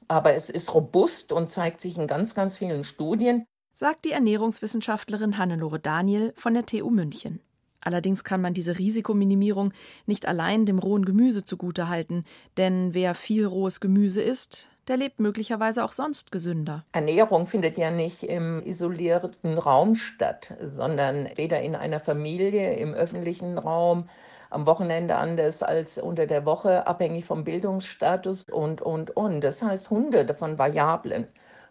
aber 0.09 0.35
es 0.35 0.51
ist 0.51 0.75
robust 0.75 1.31
und 1.31 1.49
zeigt 1.49 1.81
sich 1.81 1.97
in 1.97 2.09
ganz, 2.09 2.35
ganz 2.35 2.59
vielen 2.59 2.83
Studien, 2.83 3.47
sagt 3.73 4.05
die 4.05 4.13
Ernährungswissenschaftlerin 4.13 5.39
Hannelore 5.39 5.79
Daniel 5.79 6.35
von 6.37 6.55
der 6.55 6.67
TU 6.67 6.91
München. 6.91 7.41
Allerdings 7.83 8.25
kann 8.25 8.41
man 8.41 8.55
diese 8.55 8.79
Risikominimierung 8.79 9.73
nicht 10.07 10.27
allein 10.27 10.67
dem 10.67 10.79
rohen 10.79 11.05
Gemüse 11.05 11.45
zugutehalten, 11.45 12.25
denn 12.57 12.95
wer 12.95 13.15
viel 13.15 13.45
rohes 13.45 13.81
Gemüse 13.81 14.23
isst, 14.23 14.69
der 14.89 14.97
lebt 14.97 15.21
möglicherweise 15.21 15.85
auch 15.85 15.93
sonst 15.93 16.33
gesünder. 16.33 16.85
Ernährung 16.93 17.47
findet 17.47 17.79
ja 17.79 17.91
nicht 17.91 18.25
im 18.25 18.63
isolierten 18.63 19.59
Raum 19.59 19.95
statt, 19.95 20.55
sondern 20.63 21.29
weder 21.37 21.61
in 21.63 21.77
einer 21.77 22.01
Familie, 22.01 22.75
im 22.75 22.95
öffentlichen 22.95 23.59
Raum, 23.59 24.09
am 24.51 24.67
Wochenende 24.67 25.17
anders 25.17 25.63
als 25.63 25.99
unter 25.99 26.27
der 26.27 26.45
Woche, 26.45 26.87
abhängig 26.87 27.25
vom 27.25 27.45
Bildungsstatus 27.45 28.45
und, 28.45 28.83
und, 28.83 29.17
und. 29.17 29.43
Das 29.43 29.63
heißt, 29.63 29.91
hunderte 29.91 30.35
von 30.35 30.59
Variablen 30.59 31.27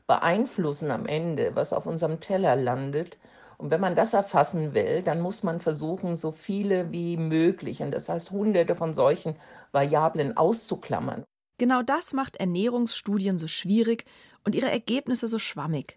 beeinflussen 0.08 0.90
am 0.90 1.06
Ende, 1.06 1.52
was 1.54 1.74
auf 1.74 1.86
unserem 1.86 2.20
Teller 2.20 2.56
landet. 2.56 3.18
Und 3.62 3.70
wenn 3.70 3.80
man 3.80 3.94
das 3.94 4.16
erfassen 4.16 4.74
will, 4.74 5.04
dann 5.04 5.22
muss 5.22 5.44
man 5.44 5.60
versuchen, 5.60 6.16
so 6.16 6.32
viele 6.32 6.92
wie 6.92 7.16
möglich, 7.16 7.84
und 7.84 7.92
das 7.92 8.10
heißt 8.10 8.32
hunderte 8.32 8.76
von 8.76 8.92
solchen 8.92 9.36
Variablen 9.72 10.36
auszuklammern. 10.36 11.24
Genau 11.60 11.84
das 11.84 12.14
macht 12.14 12.38
Ernährungsstudien 12.38 13.38
so 13.38 13.46
schwierig 13.48 14.06
und 14.44 14.56
ihre 14.56 14.72
Ergebnisse 14.72 15.28
so 15.28 15.38
schwammig. 15.38 15.96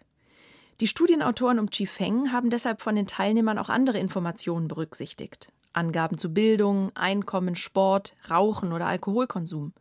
Die 0.81 0.87
Studienautoren 0.87 1.59
um 1.59 1.71
Chi 1.71 1.87
Feng 1.87 2.33
haben 2.33 2.51
deshalb 2.51 2.83
von 2.83 2.97
den 2.97 3.07
Teilnehmern 3.07 3.57
auch 3.57 3.71
andere 3.71 3.97
Informationen 3.99 4.69
berücksichtigt. 4.69 5.51
Angaben 5.73 6.19
zu 6.19 6.35
Bildung, 6.35 6.95
Einkommen, 6.95 7.57
Sport, 7.57 8.15
Rauchen 8.29 8.75
oder 8.75 8.89
Alkoholkonsum. 8.89 9.73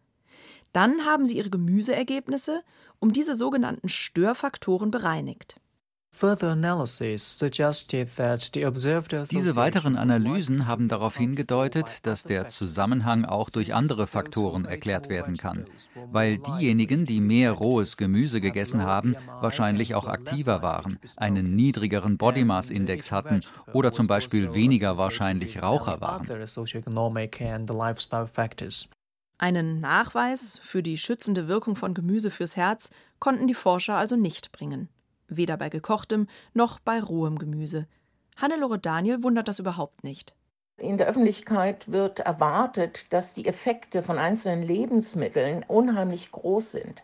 Dann 0.72 1.04
haben 1.04 1.25
sie 1.25 1.36
ihre 1.36 1.50
Gemüseergebnisse 1.50 2.63
um 3.00 3.12
diese 3.12 3.36
sogenannten 3.36 3.90
Störfaktoren 3.90 4.90
bereinigt. 4.90 5.58
Diese 9.32 9.55
weiteren 9.55 9.98
Analysen 9.98 10.67
haben 10.67 10.88
darauf 10.88 11.17
hingedeutet, 11.17 12.05
dass 12.05 12.24
der 12.24 12.48
Zusammenhang 12.48 13.25
auch 13.25 13.50
durch 13.50 13.74
andere 13.74 14.05
Faktoren 14.08 14.65
erklärt 14.65 15.10
werden 15.10 15.38
kann, 15.38 15.65
weil 16.12 16.38
diejenigen, 16.38 17.05
die 17.05 17.20
mehr 17.20 17.51
rohes 17.51 17.98
Gemüse 17.98 18.41
gegessen 18.41 18.84
haben, 18.84 19.15
wahrscheinlich 19.41 19.96
auch 19.96 20.08
aktiver 20.08 20.62
waren, 20.62 21.00
einen 21.17 21.55
niedrigeren 21.55 22.17
Body 22.17 22.46
Mass 22.46 22.70
Index 22.70 23.12
hatten 23.12 23.41
oder 23.74 23.91
zum 23.91 24.05
Beispiel 24.05 24.53
weniger 24.53 25.00
wahrscheinlich 25.00 25.63
Raucher 25.63 26.00
waren. 26.00 26.27
Einen 29.39 29.82
Nachweis 29.82 30.60
für 30.63 30.84
die 30.84 30.98
schützende 31.00 31.48
Wirkung 31.48 31.75
von 31.75 31.96
Gemüse 31.96 32.29
fürs 32.29 32.55
Herz 32.55 32.91
konnten 33.20 33.48
die 33.48 33.55
Forscher 33.55 33.98
also 33.98 34.15
nicht 34.15 34.51
bringen 34.51 34.89
weder 35.38 35.58
bei 35.58 35.70
gekochtem 35.70 36.28
noch 36.54 36.80
bei 36.80 37.00
rohem 37.00 37.38
Gemüse. 37.38 37.88
Hannelore 38.38 38.80
Daniel 38.80 39.24
wundert 39.24 39.48
das 39.48 39.60
überhaupt 39.60 40.04
nicht. 40.04 40.36
In 40.78 40.98
der 40.98 41.08
Öffentlichkeit 41.08 41.92
wird 41.92 42.22
erwartet, 42.22 43.13
dass 43.13 43.34
die 43.36 43.46
Effekte 43.46 44.02
von 44.02 44.18
einzelnen 44.18 44.63
Lebensmitteln 44.63 45.63
unheimlich 45.68 46.32
groß 46.32 46.72
sind, 46.72 47.04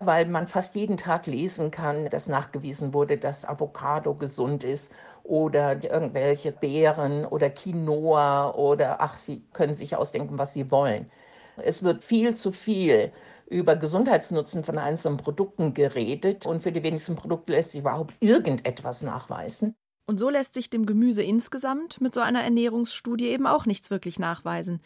weil 0.00 0.26
man 0.26 0.48
fast 0.48 0.74
jeden 0.74 0.96
Tag 0.96 1.26
lesen 1.26 1.70
kann, 1.70 2.10
dass 2.10 2.26
nachgewiesen 2.28 2.92
wurde, 2.92 3.16
dass 3.16 3.44
Avocado 3.44 4.14
gesund 4.14 4.64
ist 4.64 4.92
oder 5.22 5.82
irgendwelche 5.82 6.50
Beeren 6.50 7.24
oder 7.24 7.50
Quinoa 7.50 8.50
oder 8.54 9.00
ach, 9.00 9.16
Sie 9.16 9.42
können 9.52 9.74
sich 9.74 9.94
ausdenken, 9.96 10.38
was 10.38 10.52
Sie 10.52 10.70
wollen. 10.72 11.08
Es 11.56 11.82
wird 11.82 12.02
viel 12.02 12.34
zu 12.34 12.52
viel 12.52 13.12
über 13.46 13.76
Gesundheitsnutzen 13.76 14.64
von 14.64 14.78
einzelnen 14.78 15.18
Produkten 15.18 15.74
geredet 15.74 16.46
und 16.46 16.62
für 16.62 16.72
die 16.72 16.82
wenigsten 16.82 17.16
Produkte 17.16 17.52
lässt 17.52 17.72
sich 17.72 17.80
überhaupt 17.80 18.14
irgendetwas 18.20 19.02
nachweisen. 19.02 19.74
Und 20.06 20.18
so 20.18 20.28
lässt 20.28 20.54
sich 20.54 20.70
dem 20.70 20.86
Gemüse 20.86 21.22
insgesamt 21.22 22.00
mit 22.00 22.14
so 22.14 22.20
einer 22.20 22.42
Ernährungsstudie 22.42 23.28
eben 23.28 23.46
auch 23.46 23.66
nichts 23.66 23.90
wirklich 23.90 24.18
nachweisen. 24.18 24.80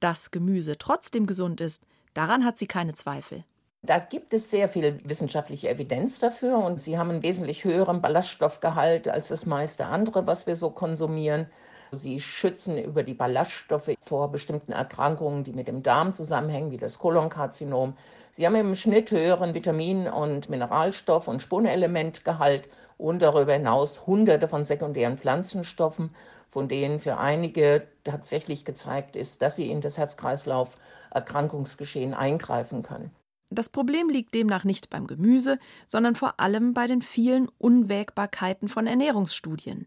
Dass 0.00 0.30
Gemüse 0.30 0.76
trotzdem 0.78 1.26
gesund 1.26 1.60
ist, 1.60 1.84
daran 2.14 2.44
hat 2.44 2.58
sie 2.58 2.66
keine 2.66 2.94
Zweifel. 2.94 3.44
Da 3.82 3.98
gibt 4.00 4.34
es 4.34 4.50
sehr 4.50 4.68
viel 4.68 4.98
wissenschaftliche 5.04 5.68
Evidenz 5.68 6.18
dafür 6.18 6.58
und 6.58 6.80
sie 6.80 6.98
haben 6.98 7.10
einen 7.10 7.22
wesentlich 7.22 7.64
höheren 7.64 8.00
Ballaststoffgehalt 8.00 9.06
als 9.06 9.28
das 9.28 9.46
meiste 9.46 9.86
andere, 9.86 10.26
was 10.26 10.48
wir 10.48 10.56
so 10.56 10.70
konsumieren. 10.70 11.46
Sie 11.92 12.20
schützen 12.20 12.78
über 12.78 13.02
die 13.02 13.14
Ballaststoffe 13.14 13.90
vor 14.02 14.30
bestimmten 14.30 14.72
Erkrankungen, 14.72 15.44
die 15.44 15.52
mit 15.52 15.68
dem 15.68 15.82
Darm 15.82 16.12
zusammenhängen, 16.12 16.70
wie 16.70 16.76
das 16.76 16.98
Kolonkarzinom. 16.98 17.94
Sie 18.30 18.46
haben 18.46 18.56
im 18.56 18.74
Schnitt 18.74 19.10
höheren 19.10 19.54
Vitamin- 19.54 20.08
und 20.08 20.50
Mineralstoff- 20.50 21.28
und 21.28 21.42
Spurenelementgehalt 21.42 22.68
und 22.98 23.22
darüber 23.22 23.52
hinaus 23.52 24.06
hunderte 24.06 24.48
von 24.48 24.64
sekundären 24.64 25.18
Pflanzenstoffen, 25.18 26.14
von 26.48 26.68
denen 26.68 27.00
für 27.00 27.18
einige 27.18 27.86
tatsächlich 28.04 28.64
gezeigt 28.64 29.16
ist, 29.16 29.42
dass 29.42 29.56
sie 29.56 29.70
in 29.70 29.80
das 29.80 29.98
Herz-Kreislauf-Erkrankungsgeschehen 29.98 32.14
eingreifen 32.14 32.82
können. 32.82 33.10
Das 33.50 33.68
Problem 33.68 34.08
liegt 34.08 34.34
demnach 34.34 34.64
nicht 34.64 34.90
beim 34.90 35.06
Gemüse, 35.06 35.60
sondern 35.86 36.16
vor 36.16 36.40
allem 36.40 36.74
bei 36.74 36.88
den 36.88 37.00
vielen 37.00 37.48
Unwägbarkeiten 37.58 38.68
von 38.68 38.86
Ernährungsstudien. 38.86 39.86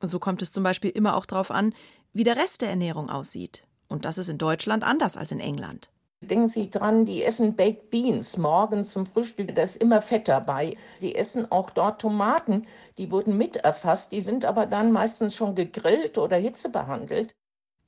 So 0.00 0.18
kommt 0.18 0.42
es 0.42 0.52
zum 0.52 0.64
Beispiel 0.64 0.90
immer 0.90 1.16
auch 1.16 1.26
darauf 1.26 1.50
an, 1.50 1.74
wie 2.12 2.24
der 2.24 2.36
Rest 2.36 2.62
der 2.62 2.70
Ernährung 2.70 3.10
aussieht. 3.10 3.66
Und 3.88 4.04
das 4.04 4.18
ist 4.18 4.28
in 4.28 4.38
Deutschland 4.38 4.84
anders 4.84 5.16
als 5.16 5.32
in 5.32 5.40
England. 5.40 5.90
Denken 6.22 6.48
Sie 6.48 6.68
dran, 6.68 7.06
die 7.06 7.24
essen 7.24 7.56
Baked 7.56 7.88
Beans 7.88 8.36
morgens 8.36 8.90
zum 8.90 9.06
Frühstück, 9.06 9.54
da 9.54 9.62
ist 9.62 9.76
immer 9.76 10.02
Fett 10.02 10.28
dabei. 10.28 10.76
Die 11.00 11.14
essen 11.14 11.50
auch 11.50 11.70
dort 11.70 12.02
Tomaten, 12.02 12.66
die 12.98 13.10
wurden 13.10 13.38
mit 13.38 13.56
erfasst, 13.56 14.12
die 14.12 14.20
sind 14.20 14.44
aber 14.44 14.66
dann 14.66 14.92
meistens 14.92 15.34
schon 15.34 15.54
gegrillt 15.54 16.18
oder 16.18 16.36
hitzebehandelt. 16.36 17.34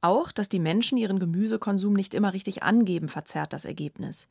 Auch, 0.01 0.33
dass 0.33 0.49
die 0.49 0.59
Menschen 0.59 0.97
ihren 0.97 1.19
Gemüsekonsum 1.19 1.93
nicht 1.93 2.15
immer 2.15 2.33
richtig 2.33 2.63
angeben, 2.63 3.09
verzerrt 3.09 3.53
das 3.53 3.67
Ergebnis. 3.67 4.29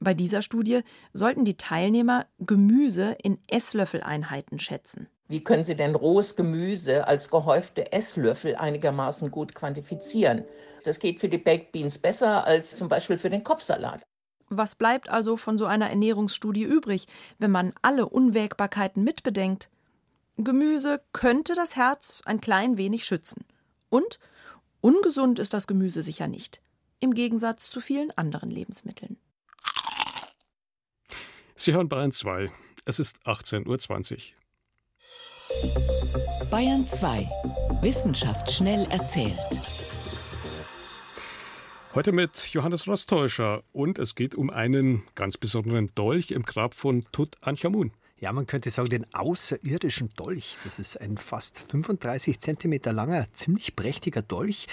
Bei 0.00 0.14
dieser 0.14 0.42
Studie 0.42 0.80
sollten 1.12 1.44
die 1.44 1.56
Teilnehmer 1.56 2.26
Gemüse 2.40 3.16
in 3.22 3.38
Esslöffeleinheiten 3.46 4.58
schätzen. 4.58 5.08
Wie 5.34 5.42
können 5.42 5.64
Sie 5.64 5.74
denn 5.74 5.96
rohes 5.96 6.36
Gemüse 6.36 7.08
als 7.08 7.28
gehäufte 7.28 7.90
Esslöffel 7.90 8.54
einigermaßen 8.54 9.32
gut 9.32 9.52
quantifizieren? 9.52 10.44
Das 10.84 11.00
geht 11.00 11.18
für 11.18 11.28
die 11.28 11.38
Baked 11.38 11.72
Beans 11.72 11.98
besser 11.98 12.44
als 12.46 12.76
zum 12.76 12.88
Beispiel 12.88 13.18
für 13.18 13.30
den 13.30 13.42
Kopfsalat. 13.42 14.04
Was 14.48 14.76
bleibt 14.76 15.08
also 15.08 15.36
von 15.36 15.58
so 15.58 15.66
einer 15.66 15.90
Ernährungsstudie 15.90 16.62
übrig, 16.62 17.06
wenn 17.40 17.50
man 17.50 17.72
alle 17.82 18.08
Unwägbarkeiten 18.08 19.02
mitbedenkt? 19.02 19.70
Gemüse 20.36 21.00
könnte 21.12 21.54
das 21.56 21.74
Herz 21.74 22.22
ein 22.26 22.40
klein 22.40 22.78
wenig 22.78 23.04
schützen. 23.04 23.44
Und 23.88 24.20
ungesund 24.82 25.40
ist 25.40 25.52
das 25.52 25.66
Gemüse 25.66 26.04
sicher 26.04 26.28
nicht, 26.28 26.62
im 27.00 27.12
Gegensatz 27.12 27.70
zu 27.70 27.80
vielen 27.80 28.12
anderen 28.12 28.52
Lebensmitteln. 28.52 29.16
Sie 31.56 31.72
hören 31.72 31.88
Bayern 31.88 32.12
2. 32.12 32.52
Es 32.84 33.00
ist 33.00 33.18
18.20 33.26 34.12
Uhr. 34.12 34.43
Bayern 36.50 36.86
2. 36.86 37.28
Wissenschaft 37.80 38.50
schnell 38.50 38.86
erzählt. 38.90 39.38
Heute 41.94 42.12
mit 42.12 42.36
Johannes 42.52 42.86
Rostäuscher 42.86 43.62
und 43.72 43.98
es 43.98 44.14
geht 44.14 44.34
um 44.34 44.50
einen 44.50 45.04
ganz 45.14 45.36
besonderen 45.38 45.90
Dolch 45.94 46.32
im 46.32 46.42
Grab 46.42 46.74
von 46.74 47.04
Tutanchamun. 47.12 47.92
Ja, 48.18 48.32
man 48.32 48.46
könnte 48.46 48.70
sagen, 48.70 48.88
den 48.88 49.06
außerirdischen 49.14 50.10
Dolch. 50.16 50.56
Das 50.64 50.78
ist 50.78 51.00
ein 51.00 51.18
fast 51.18 51.58
35 51.58 52.40
Zentimeter 52.40 52.92
langer, 52.92 53.26
ziemlich 53.32 53.76
prächtiger 53.76 54.22
Dolch 54.22 54.66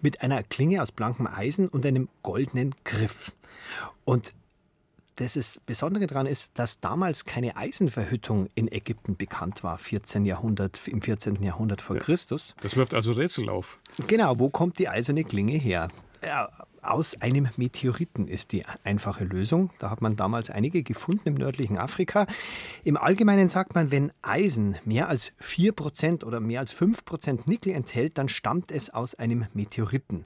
mit 0.00 0.22
einer 0.22 0.42
Klinge 0.42 0.82
aus 0.82 0.92
blankem 0.92 1.26
Eisen 1.26 1.68
und 1.68 1.86
einem 1.86 2.08
goldenen 2.22 2.74
Griff. 2.84 3.32
Und 4.04 4.32
das 5.16 5.36
ist 5.36 5.64
Besondere 5.66 6.06
daran 6.06 6.26
ist, 6.26 6.52
dass 6.54 6.80
damals 6.80 7.24
keine 7.24 7.56
Eisenverhüttung 7.56 8.48
in 8.54 8.70
Ägypten 8.70 9.16
bekannt 9.16 9.62
war, 9.62 9.78
14 9.78 10.24
Jahrhundert, 10.24 10.88
im 10.88 11.02
14. 11.02 11.42
Jahrhundert 11.42 11.82
vor 11.82 11.96
ja, 11.96 12.02
Christus. 12.02 12.54
Das 12.60 12.76
wirft 12.76 12.94
also 12.94 13.12
Rätsel 13.12 13.48
auf. 13.48 13.78
Genau, 14.06 14.38
wo 14.38 14.48
kommt 14.48 14.78
die 14.78 14.88
eiserne 14.88 15.24
Klinge 15.24 15.54
her? 15.54 15.88
Ja, 16.24 16.48
aus 16.82 17.20
einem 17.20 17.48
Meteoriten 17.56 18.26
ist 18.26 18.50
die 18.50 18.64
einfache 18.82 19.24
Lösung. 19.24 19.70
Da 19.78 19.90
hat 19.90 20.02
man 20.02 20.16
damals 20.16 20.50
einige 20.50 20.82
gefunden 20.82 21.28
im 21.28 21.34
nördlichen 21.34 21.78
Afrika. 21.78 22.26
Im 22.82 22.96
Allgemeinen 22.96 23.48
sagt 23.48 23.74
man, 23.76 23.92
wenn 23.92 24.12
Eisen 24.20 24.76
mehr 24.84 25.08
als 25.08 25.32
4% 25.40 26.24
oder 26.24 26.40
mehr 26.40 26.60
als 26.60 26.74
5% 26.74 27.42
Nickel 27.46 27.72
enthält, 27.72 28.18
dann 28.18 28.28
stammt 28.28 28.72
es 28.72 28.90
aus 28.90 29.14
einem 29.14 29.46
Meteoriten. 29.54 30.24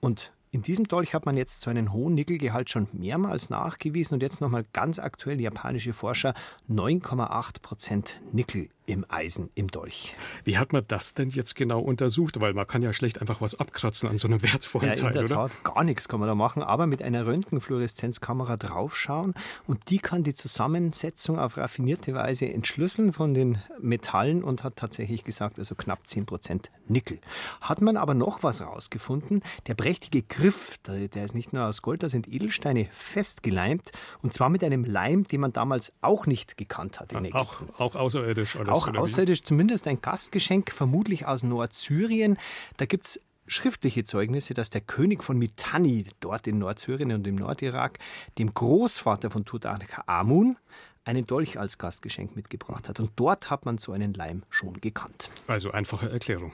Und 0.00 0.32
in 0.50 0.62
diesem 0.62 0.86
Dolch 0.86 1.14
hat 1.14 1.26
man 1.26 1.36
jetzt 1.36 1.60
so 1.60 1.70
einen 1.70 1.92
hohen 1.92 2.14
Nickelgehalt 2.14 2.70
schon 2.70 2.88
mehrmals 2.92 3.50
nachgewiesen 3.50 4.14
und 4.14 4.22
jetzt 4.22 4.40
nochmal 4.40 4.64
ganz 4.72 4.98
aktuell 4.98 5.40
japanische 5.40 5.92
Forscher 5.92 6.34
9,8 6.68 7.60
Prozent 7.62 8.22
Nickel 8.32 8.68
im 8.88 9.04
Eisen 9.08 9.50
im 9.54 9.68
Dolch. 9.68 10.14
Wie 10.44 10.56
hat 10.56 10.72
man 10.72 10.82
das 10.88 11.12
denn 11.12 11.28
jetzt 11.28 11.54
genau 11.54 11.80
untersucht? 11.80 12.40
Weil 12.40 12.54
man 12.54 12.66
kann 12.66 12.80
ja 12.82 12.94
schlecht 12.94 13.20
einfach 13.20 13.40
was 13.42 13.54
abkratzen 13.54 14.08
an 14.08 14.16
so 14.16 14.28
einem 14.28 14.42
wertvollen 14.42 14.88
ja, 14.88 14.94
Teil, 14.94 15.08
in 15.08 15.12
der 15.12 15.24
oder? 15.24 15.48
Tat, 15.48 15.64
gar 15.64 15.84
nichts 15.84 16.08
kann 16.08 16.20
man 16.20 16.28
da 16.28 16.34
machen, 16.34 16.62
aber 16.62 16.86
mit 16.86 17.02
einer 17.02 17.26
Röntgenfluoreszenzkamera 17.26 18.56
draufschauen 18.56 19.34
und 19.66 19.90
die 19.90 19.98
kann 19.98 20.22
die 20.22 20.32
Zusammensetzung 20.32 21.38
auf 21.38 21.58
raffinierte 21.58 22.14
Weise 22.14 22.50
entschlüsseln 22.50 23.12
von 23.12 23.34
den 23.34 23.58
Metallen 23.78 24.42
und 24.42 24.64
hat 24.64 24.76
tatsächlich 24.76 25.22
gesagt, 25.22 25.58
also 25.58 25.74
knapp 25.74 26.06
10 26.06 26.24
Prozent 26.24 26.70
Nickel. 26.86 27.18
Hat 27.60 27.82
man 27.82 27.98
aber 27.98 28.14
noch 28.14 28.42
was 28.42 28.62
rausgefunden, 28.62 29.42
der 29.66 29.74
prächtige 29.74 30.22
Griff, 30.22 30.78
der 30.86 31.24
ist 31.24 31.34
nicht 31.34 31.52
nur 31.52 31.66
aus 31.66 31.82
Gold, 31.82 32.02
da 32.02 32.08
sind 32.08 32.26
Edelsteine 32.26 32.88
festgeleimt 32.90 33.92
und 34.22 34.32
zwar 34.32 34.48
mit 34.48 34.64
einem 34.64 34.84
Leim, 34.84 35.24
den 35.24 35.42
man 35.42 35.52
damals 35.52 35.92
auch 36.00 36.26
nicht 36.26 36.56
gekannt 36.56 37.00
hat 37.00 37.12
in 37.12 37.26
Ägypten. 37.26 37.36
Auch, 37.74 37.80
auch 37.80 37.94
außerirdisch 37.94 38.56
alles 38.56 38.77
auch 38.86 38.96
außerirdisch, 38.96 39.42
zumindest 39.42 39.86
ein 39.88 40.00
Gastgeschenk, 40.00 40.70
vermutlich 40.70 41.26
aus 41.26 41.42
Nordsyrien. 41.42 42.38
Da 42.76 42.86
gibt 42.86 43.06
es 43.06 43.20
schriftliche 43.46 44.04
Zeugnisse, 44.04 44.54
dass 44.54 44.70
der 44.70 44.80
König 44.80 45.24
von 45.24 45.38
Mitanni, 45.38 46.04
dort 46.20 46.46
in 46.46 46.58
Nordsyrien 46.58 47.12
und 47.12 47.26
im 47.26 47.36
Nordirak, 47.36 47.98
dem 48.38 48.52
Großvater 48.52 49.30
von 49.30 49.44
Tutanchamun 49.44 50.56
einen 51.04 51.24
Dolch 51.24 51.58
als 51.58 51.78
Gastgeschenk 51.78 52.36
mitgebracht 52.36 52.88
hat. 52.88 53.00
Und 53.00 53.12
dort 53.16 53.50
hat 53.50 53.64
man 53.64 53.78
so 53.78 53.92
einen 53.92 54.12
Leim 54.12 54.42
schon 54.50 54.74
gekannt. 54.80 55.30
Also 55.46 55.70
einfache 55.70 56.10
Erklärung. 56.10 56.52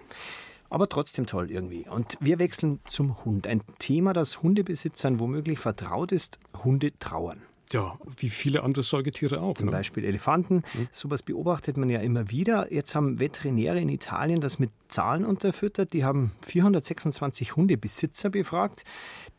Aber 0.70 0.88
trotzdem 0.88 1.26
toll 1.26 1.50
irgendwie. 1.50 1.88
Und 1.88 2.16
wir 2.20 2.38
wechseln 2.38 2.80
zum 2.84 3.24
Hund. 3.24 3.46
Ein 3.46 3.62
Thema, 3.78 4.12
das 4.12 4.42
Hundebesitzern 4.42 5.20
womöglich 5.20 5.58
vertraut 5.58 6.12
ist. 6.12 6.38
Hunde 6.64 6.96
trauern. 6.98 7.42
Ja, 7.74 7.98
wie 8.18 8.30
viele 8.30 8.62
andere 8.62 8.84
Säugetiere 8.84 9.42
auch. 9.42 9.56
Zum 9.56 9.66
ne? 9.66 9.72
Beispiel 9.72 10.04
Elefanten. 10.04 10.62
Mhm. 10.74 10.88
Sowas 10.92 11.24
beobachtet 11.24 11.76
man 11.76 11.90
ja 11.90 11.98
immer 11.98 12.30
wieder. 12.30 12.72
Jetzt 12.72 12.94
haben 12.94 13.18
Veterinäre 13.18 13.80
in 13.80 13.88
Italien 13.88 14.40
das 14.40 14.60
mit 14.60 14.70
Zahlen 14.86 15.24
unterfüttert. 15.24 15.92
Die 15.92 16.04
haben 16.04 16.30
426 16.46 17.56
Hundebesitzer 17.56 18.30
befragt, 18.30 18.84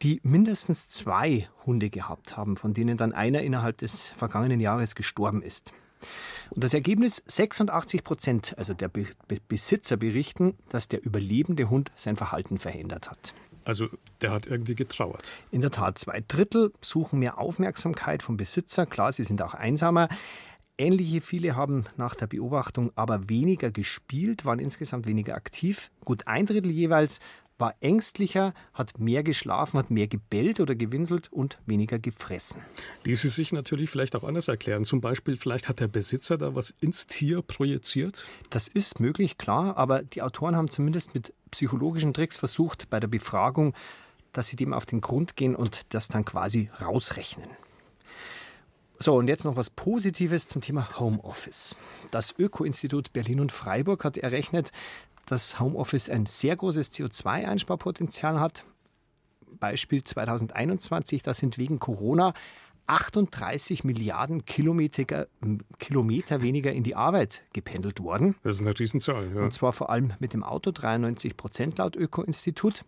die 0.02 0.20
mindestens 0.24 0.90
zwei 0.90 1.48
Hunde 1.66 1.90
gehabt 1.90 2.36
haben, 2.36 2.58
von 2.58 2.74
denen 2.74 2.98
dann 2.98 3.14
einer 3.14 3.42
innerhalb 3.42 3.78
des 3.78 4.10
vergangenen 4.10 4.60
Jahres 4.60 4.96
gestorben 4.96 5.42
ist. 5.42 5.72
Und 6.50 6.62
das 6.62 6.74
Ergebnis, 6.74 7.24
86 7.26 8.04
Prozent, 8.04 8.54
also 8.58 8.74
der 8.74 8.90
Be 8.90 9.06
Besitzer 9.48 9.96
berichten, 9.96 10.58
dass 10.68 10.90
der 10.90 11.06
überlebende 11.06 11.70
Hund 11.70 11.94
sein 11.96 12.18
Verhalten 12.18 12.60
verändert 12.60 13.10
hat. 13.10 13.34
Also 13.66 13.88
der 14.22 14.32
hat 14.32 14.46
irgendwie 14.46 14.76
getrauert. 14.76 15.32
In 15.52 15.62
der 15.62 15.72
Tat, 15.72 15.98
zwei 15.98 16.24
Drittel 16.26 16.72
suchen 16.82 17.20
mehr 17.20 17.40
Aufmerksamkeit 17.40 18.22
vom 18.24 18.38
Besitzer. 18.38 18.86
Klar, 18.86 19.12
sie 19.12 19.24
sind 19.24 19.42
auch 19.42 19.56
einsamer. 19.56 20.08
Ähnliche 20.78 21.22
viele 21.22 21.56
haben 21.56 21.86
nach 21.98 22.16
der 22.16 22.28
Beobachtung 22.28 22.92
aber 22.96 23.28
weniger 23.30 23.72
gespielt, 23.72 24.46
waren 24.46 24.60
insgesamt 24.60 25.08
weniger 25.08 25.36
aktiv. 25.36 25.90
Gut 26.04 26.28
ein 26.28 26.46
Drittel 26.46 26.70
jeweils 26.70 27.22
war 27.58 27.76
ängstlicher, 27.80 28.54
hat 28.74 29.00
mehr 29.00 29.24
geschlafen, 29.24 29.78
hat 29.78 29.90
mehr 29.90 30.08
gebellt 30.08 30.60
oder 30.60 30.76
gewinselt 30.76 31.32
und 31.32 31.58
weniger 31.66 32.00
gefressen. 32.00 32.62
Ließe 33.04 33.30
sich 33.30 33.52
natürlich 33.52 33.90
vielleicht 33.90 34.16
auch 34.16 34.24
anders 34.24 34.48
erklären. 34.48 34.86
Zum 34.86 35.02
Beispiel, 35.02 35.38
vielleicht 35.38 35.70
hat 35.70 35.80
der 35.80 35.88
Besitzer 35.88 36.38
da 36.38 36.56
was 36.56 36.72
ins 36.82 37.08
Tier 37.08 37.42
projiziert? 37.42 38.26
Das 38.50 38.68
ist 38.68 39.00
möglich, 39.00 39.38
klar, 39.38 39.78
aber 39.78 40.04
die 40.04 40.22
Autoren 40.22 40.56
haben 40.56 40.70
zumindest 40.70 41.14
mit 41.14 41.34
psychologischen 41.52 42.14
Tricks 42.14 42.38
versucht, 42.38 42.90
bei 42.90 43.00
der 43.00 43.08
Befragung, 43.08 43.74
dass 44.34 44.48
sie 44.48 44.58
dem 44.58 44.74
auf 44.74 44.86
den 44.86 45.00
Grund 45.00 45.38
gehen 45.38 45.56
und 45.56 45.94
das 45.94 46.10
dann 46.10 46.26
quasi 46.26 46.70
rausrechnen. 46.82 47.48
So, 48.98 49.16
und 49.16 49.28
jetzt 49.28 49.44
noch 49.44 49.56
was 49.56 49.70
Positives 49.70 50.48
zum 50.48 50.62
Thema 50.62 51.00
Homeoffice. 51.00 51.76
Das 52.12 52.34
Öko-Institut 52.40 53.12
Berlin 53.12 53.42
und 53.42 53.52
Freiburg 53.52 54.06
hat 54.06 54.18
errechnet, 54.18 54.72
dass 55.26 55.60
Homeoffice 55.60 56.10
ein 56.10 56.26
sehr 56.26 56.56
großes 56.56 56.94
CO2-Einsparpotenzial 56.94 58.40
hat. 58.40 58.64
Beispiel 59.60 60.04
2021, 60.04 61.24
da 61.24 61.34
sind 61.34 61.58
wegen 61.58 61.80
Corona 61.80 62.34
38 62.88 63.84
Milliarden 63.84 64.46
Kilometer, 64.46 65.28
Kilometer 65.80 66.42
weniger 66.42 66.72
in 66.72 66.84
die 66.84 66.96
Arbeit 66.96 67.44
gependelt 67.54 68.00
worden. 68.02 68.36
Das 68.44 68.56
ist 68.56 68.62
eine 68.62 68.78
Riesenzahl. 68.78 69.32
Ja. 69.36 69.42
Und 69.42 69.54
zwar 69.54 69.74
vor 69.74 69.90
allem 69.90 70.14
mit 70.20 70.34
dem 70.34 70.44
Auto, 70.44 70.72
93 70.72 71.36
Prozent 71.36 71.78
laut 71.80 71.96
Öko-Institut. 71.96 72.86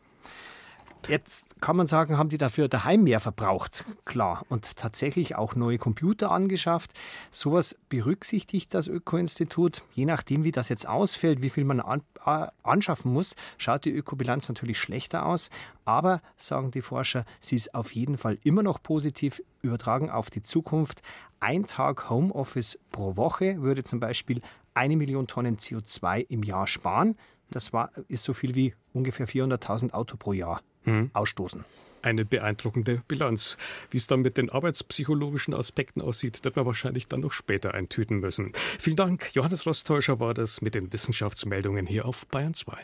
Jetzt 1.08 1.62
kann 1.62 1.78
man 1.78 1.88
sagen, 1.88 2.18
haben 2.18 2.30
die 2.30 2.38
dafür 2.38 2.68
daheim 2.68 3.04
mehr 3.04 3.20
verbraucht, 3.20 3.86
klar. 4.06 4.46
Und 4.50 4.76
tatsächlich 4.76 5.36
auch 5.36 5.56
neue 5.56 5.78
Computer 5.78 6.32
angeschafft. 6.32 6.92
Sowas 7.32 7.78
berücksichtigt 7.88 8.74
das 8.74 8.88
Öko-Institut. 8.88 9.84
Je 9.94 10.06
nachdem, 10.06 10.44
wie 10.44 10.52
das 10.52 10.70
jetzt 10.70 10.88
ausfällt, 10.88 11.42
wie 11.42 11.50
viel 11.50 11.64
man 11.64 11.80
an, 11.80 12.02
äh, 12.26 12.48
anschaffen 12.64 13.14
muss, 13.14 13.36
schaut 13.58 13.86
die 13.86 13.92
Ökobilanz 13.92 14.50
natürlich 14.50 14.80
schlechter 14.80 15.26
aus. 15.26 15.50
Aber, 15.86 16.22
sagen 16.36 16.72
die 16.72 16.82
Forscher, 16.82 17.24
sie 17.40 17.56
ist 17.56 17.74
auf 17.74 17.94
jeden 17.94 18.18
Fall 18.18 18.38
immer 18.44 18.64
noch 18.64 18.84
positiv 18.84 19.42
übertragen 19.62 20.10
auf 20.10 20.30
die 20.30 20.42
Zukunft. 20.42 21.02
Ein 21.40 21.66
Tag 21.66 22.10
Homeoffice 22.10 22.80
pro 22.92 23.16
Woche 23.16 23.62
würde 23.62 23.84
zum 23.84 24.00
Beispiel 24.00 24.42
eine 24.74 24.98
Million 24.98 25.28
Tonnen 25.28 25.58
CO2 25.58 26.26
im 26.28 26.44
Jahr 26.44 26.68
sparen. 26.68 27.16
Das 27.50 27.72
war, 27.72 27.92
ist 28.10 28.26
so 28.26 28.34
viel 28.34 28.56
wie 28.56 28.76
ungefähr 28.94 29.28
400.000 29.28 29.92
Auto 29.92 30.18
pro 30.18 30.34
Jahr 30.34 30.62
mhm. 30.88 31.12
ausstoßen. 31.14 31.66
Eine 32.02 32.26
beeindruckende 32.26 33.02
Bilanz. 33.08 33.58
Wie 33.90 33.98
es 33.98 34.08
dann 34.08 34.22
mit 34.22 34.38
den 34.38 34.50
arbeitspsychologischen 34.50 35.54
Aspekten 35.54 36.02
aussieht, 36.02 36.44
wird 36.44 36.56
man 36.56 36.66
wahrscheinlich 36.66 37.08
dann 37.08 37.22
noch 37.22 37.34
später 37.34 37.74
eintüten 37.74 38.20
müssen. 38.20 38.54
Vielen 38.80 38.96
Dank. 38.96 39.34
Johannes 39.34 39.66
Rostäuscher 39.66 40.20
war 40.20 40.34
das 40.34 40.62
mit 40.62 40.76
den 40.76 40.94
Wissenschaftsmeldungen 40.94 41.86
hier 41.86 42.06
auf 42.06 42.26
Bayern 42.28 42.54
2. 42.54 42.78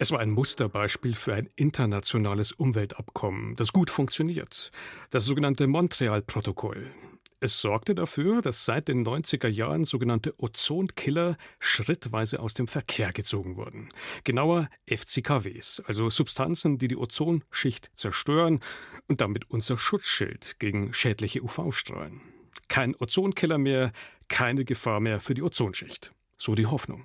Es 0.00 0.12
war 0.12 0.20
ein 0.20 0.30
Musterbeispiel 0.30 1.16
für 1.16 1.34
ein 1.34 1.48
internationales 1.56 2.52
Umweltabkommen, 2.52 3.56
das 3.56 3.72
gut 3.72 3.90
funktioniert. 3.90 4.70
Das 5.10 5.24
sogenannte 5.24 5.66
Montreal-Protokoll. 5.66 6.92
Es 7.40 7.60
sorgte 7.60 7.96
dafür, 7.96 8.40
dass 8.40 8.64
seit 8.64 8.86
den 8.86 9.04
90er 9.04 9.48
Jahren 9.48 9.84
sogenannte 9.84 10.34
Ozonkiller 10.38 11.36
schrittweise 11.58 12.38
aus 12.38 12.54
dem 12.54 12.68
Verkehr 12.68 13.12
gezogen 13.12 13.56
wurden. 13.56 13.88
Genauer 14.22 14.68
FCKWs, 14.86 15.82
also 15.84 16.10
Substanzen, 16.10 16.78
die 16.78 16.86
die 16.86 16.96
Ozonschicht 16.96 17.90
zerstören 17.94 18.60
und 19.08 19.20
damit 19.20 19.50
unser 19.50 19.78
Schutzschild 19.78 20.60
gegen 20.60 20.94
schädliche 20.94 21.42
UV-Strahlen. 21.42 22.20
Kein 22.68 22.94
Ozonkiller 22.94 23.58
mehr, 23.58 23.92
keine 24.28 24.64
Gefahr 24.64 25.00
mehr 25.00 25.20
für 25.20 25.34
die 25.34 25.42
Ozonschicht. 25.42 26.12
So 26.36 26.54
die 26.54 26.66
Hoffnung. 26.66 27.04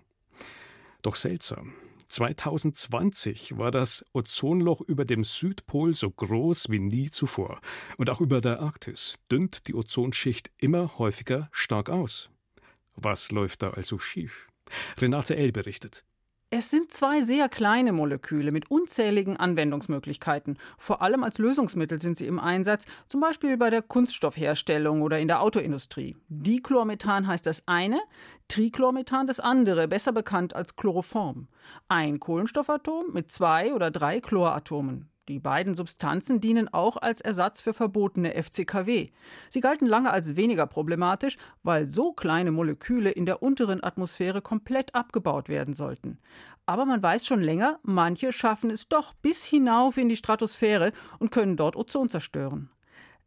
Doch 1.01 1.15
seltsam. 1.15 1.73
2020 2.08 3.58
war 3.58 3.72
das 3.72 4.06
Ozonloch 4.13 4.82
über 4.82 5.06
dem 5.06 5.24
Südpol 5.24 5.96
so 5.96 6.10
groß 6.10 6.70
wie 6.70 6.80
nie 6.80 7.10
zuvor. 7.10 7.60
Und 7.98 8.10
auch 8.10 8.22
über 8.22 8.42
der 8.42 8.62
Arktis 8.62 9.20
dünnt 9.32 9.68
die 9.68 9.76
Ozonschicht 9.76 10.52
immer 10.58 10.98
häufiger 10.98 11.50
stark 11.52 11.89
aus. 11.89 12.30
Was 12.96 13.32
läuft 13.32 13.63
da 13.63 13.72
also 13.72 13.98
schief? 13.98 14.48
Renate 14.98 15.36
L. 15.36 15.52
berichtet. 15.52 16.06
Es 16.56 16.70
sind 16.70 16.92
zwei 16.92 17.24
sehr 17.24 17.50
kleine 17.50 17.94
Moleküle 17.94 18.52
mit 18.52 18.70
unzähligen 18.70 19.38
Anwendungsmöglichkeiten. 19.38 20.60
Vor 20.78 21.02
allem 21.02 21.24
als 21.24 21.39
Lösungsmittel 21.39 22.00
sind 22.00 22.16
sie 22.16 22.28
im 22.28 22.38
Einsatz, 22.38 22.86
zum 23.08 23.22
Beispiel 23.22 23.58
bei 23.58 23.72
der 23.72 23.82
Kunststoffherstellung 23.82 25.02
oder 25.02 25.18
in 25.18 25.28
der 25.28 25.42
Autoindustrie. 25.42 26.16
Dichlormethan 26.30 27.26
heißt 27.26 27.48
das 27.48 27.68
eine, 27.68 28.00
Trichlormethan 28.50 29.26
das 29.26 29.39
andere, 29.39 29.88
besser 29.88 30.12
bekannt 30.12 30.56
als 30.56 30.76
Chloroform. 30.76 31.48
Ein 31.88 32.20
Kohlenstoffatom 32.20 33.06
mit 33.13 33.32
zwei 33.32 33.74
oder 33.74 33.89
drei 33.89 34.20
Chloratomen. 34.20 35.10
Die 35.30 35.40
beiden 35.40 35.74
Substanzen 35.74 36.42
dienen 36.42 36.68
auch 36.74 36.98
als 36.98 37.22
Ersatz 37.22 37.62
für 37.62 37.72
verbotene 37.72 38.34
FCKW. 38.34 39.12
Sie 39.50 39.62
galten 39.62 39.86
lange 39.86 40.12
als 40.12 40.36
weniger 40.36 40.68
problematisch, 40.68 41.38
weil 41.64 41.88
so 41.88 42.12
kleine 42.12 42.52
Moleküle 42.52 43.10
in 43.10 43.26
der 43.26 43.42
unteren 43.42 43.82
Atmosphäre 43.82 44.42
komplett 44.42 44.94
abgebaut 44.94 45.48
werden 45.48 45.74
sollten. 45.74 46.20
Aber 46.66 46.84
man 46.84 47.02
weiß 47.02 47.26
schon 47.26 47.42
länger, 47.42 47.80
manche 47.84 48.34
schaffen 48.34 48.70
es 48.70 48.90
doch 48.90 49.14
bis 49.14 49.46
hinauf 49.46 49.96
in 49.96 50.10
die 50.10 50.18
Stratosphäre 50.18 50.92
und 51.20 51.32
können 51.32 51.56
dort 51.56 51.78
Ozon 51.78 52.10
zerstören. 52.10 52.70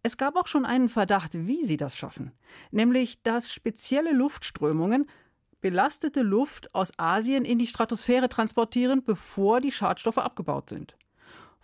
Es 0.02 0.18
gab 0.18 0.36
auch 0.36 0.48
schon 0.48 0.66
einen 0.66 0.90
Verdacht, 0.90 1.32
wie 1.46 1.64
sie 1.64 1.78
das 1.78 1.96
schaffen, 1.96 2.32
nämlich 2.70 3.22
dass 3.22 3.50
spezielle 3.52 4.12
Luftströmungen 4.12 5.06
belastete 5.62 6.20
Luft 6.20 6.74
aus 6.74 6.92
Asien 6.98 7.46
in 7.46 7.58
die 7.58 7.66
Stratosphäre 7.66 8.28
transportieren, 8.28 9.02
bevor 9.02 9.62
die 9.62 9.72
Schadstoffe 9.72 10.18
abgebaut 10.18 10.68
sind. 10.68 10.96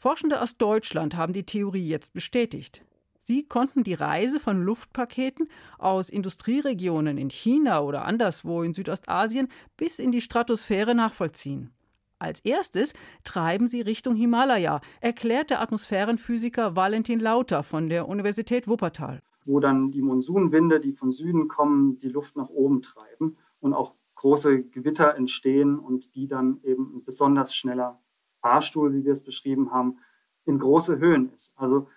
Forschende 0.02 0.42
aus 0.42 0.56
Deutschland 0.56 1.16
haben 1.16 1.32
die 1.32 1.46
Theorie 1.46 1.86
jetzt 1.86 2.12
bestätigt. 2.12 2.84
Sie 3.20 3.44
konnten 3.44 3.84
die 3.84 3.94
Reise 3.94 4.40
von 4.40 4.60
Luftpaketen 4.60 5.46
aus 5.78 6.10
Industrieregionen 6.10 7.18
in 7.18 7.30
China 7.30 7.82
oder 7.82 8.04
anderswo 8.04 8.64
in 8.64 8.74
Südostasien 8.74 9.46
bis 9.76 10.00
in 10.00 10.10
die 10.10 10.20
Stratosphäre 10.20 10.96
nachvollziehen. 10.96 11.70
Als 12.18 12.40
erstes 12.40 12.94
treiben 13.22 13.68
sie 13.68 13.80
Richtung 13.80 14.16
Himalaya, 14.16 14.80
erklärt 15.00 15.50
der 15.50 15.62
Atmosphärenphysiker 15.62 16.74
Valentin 16.74 17.20
Lauter 17.20 17.62
von 17.62 17.88
der 17.88 18.08
Universität 18.08 18.66
Wuppertal. 18.66 19.22
Wo 19.44 19.60
dann 19.60 19.92
die 19.92 20.02
Monsunwinde, 20.02 20.80
die 20.80 20.94
von 20.94 21.12
Süden 21.12 21.46
kommen, 21.46 21.98
die 21.98 22.08
Luft 22.08 22.34
nach 22.34 22.48
oben 22.48 22.82
treiben 22.82 23.36
und 23.60 23.72
auch 23.72 23.94
große 24.16 24.64
Gewitter 24.64 25.14
entstehen 25.14 25.78
und 25.78 26.16
die 26.16 26.26
dann 26.26 26.58
eben 26.64 26.96
ein 26.96 27.04
besonders 27.04 27.54
schneller 27.54 28.00
Fahrstuhl, 28.42 28.92
wie 28.92 29.05
wir 29.05 29.12
es 29.12 29.24
beschrieben 29.24 29.72
haben, 29.72 29.98
in 30.44 30.59
große 30.59 30.98
Höhen 30.98 31.33
ist. 31.33 31.52
Also 31.57 31.88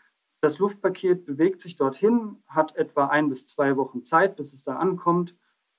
das 0.42 0.60
Luftpaket 0.60 1.26
bewegt 1.26 1.60
sich 1.60 1.76
dorthin, 1.76 2.38
hat 2.48 2.76
etwa 2.76 3.08
ein 3.08 3.30
bis 3.30 3.46
zwei 3.46 3.76
Wochen 3.78 4.04
Zeit, 4.04 4.36
bis 4.36 4.54
es 4.54 4.64
da 4.64 4.78
ankommt. 4.78 5.36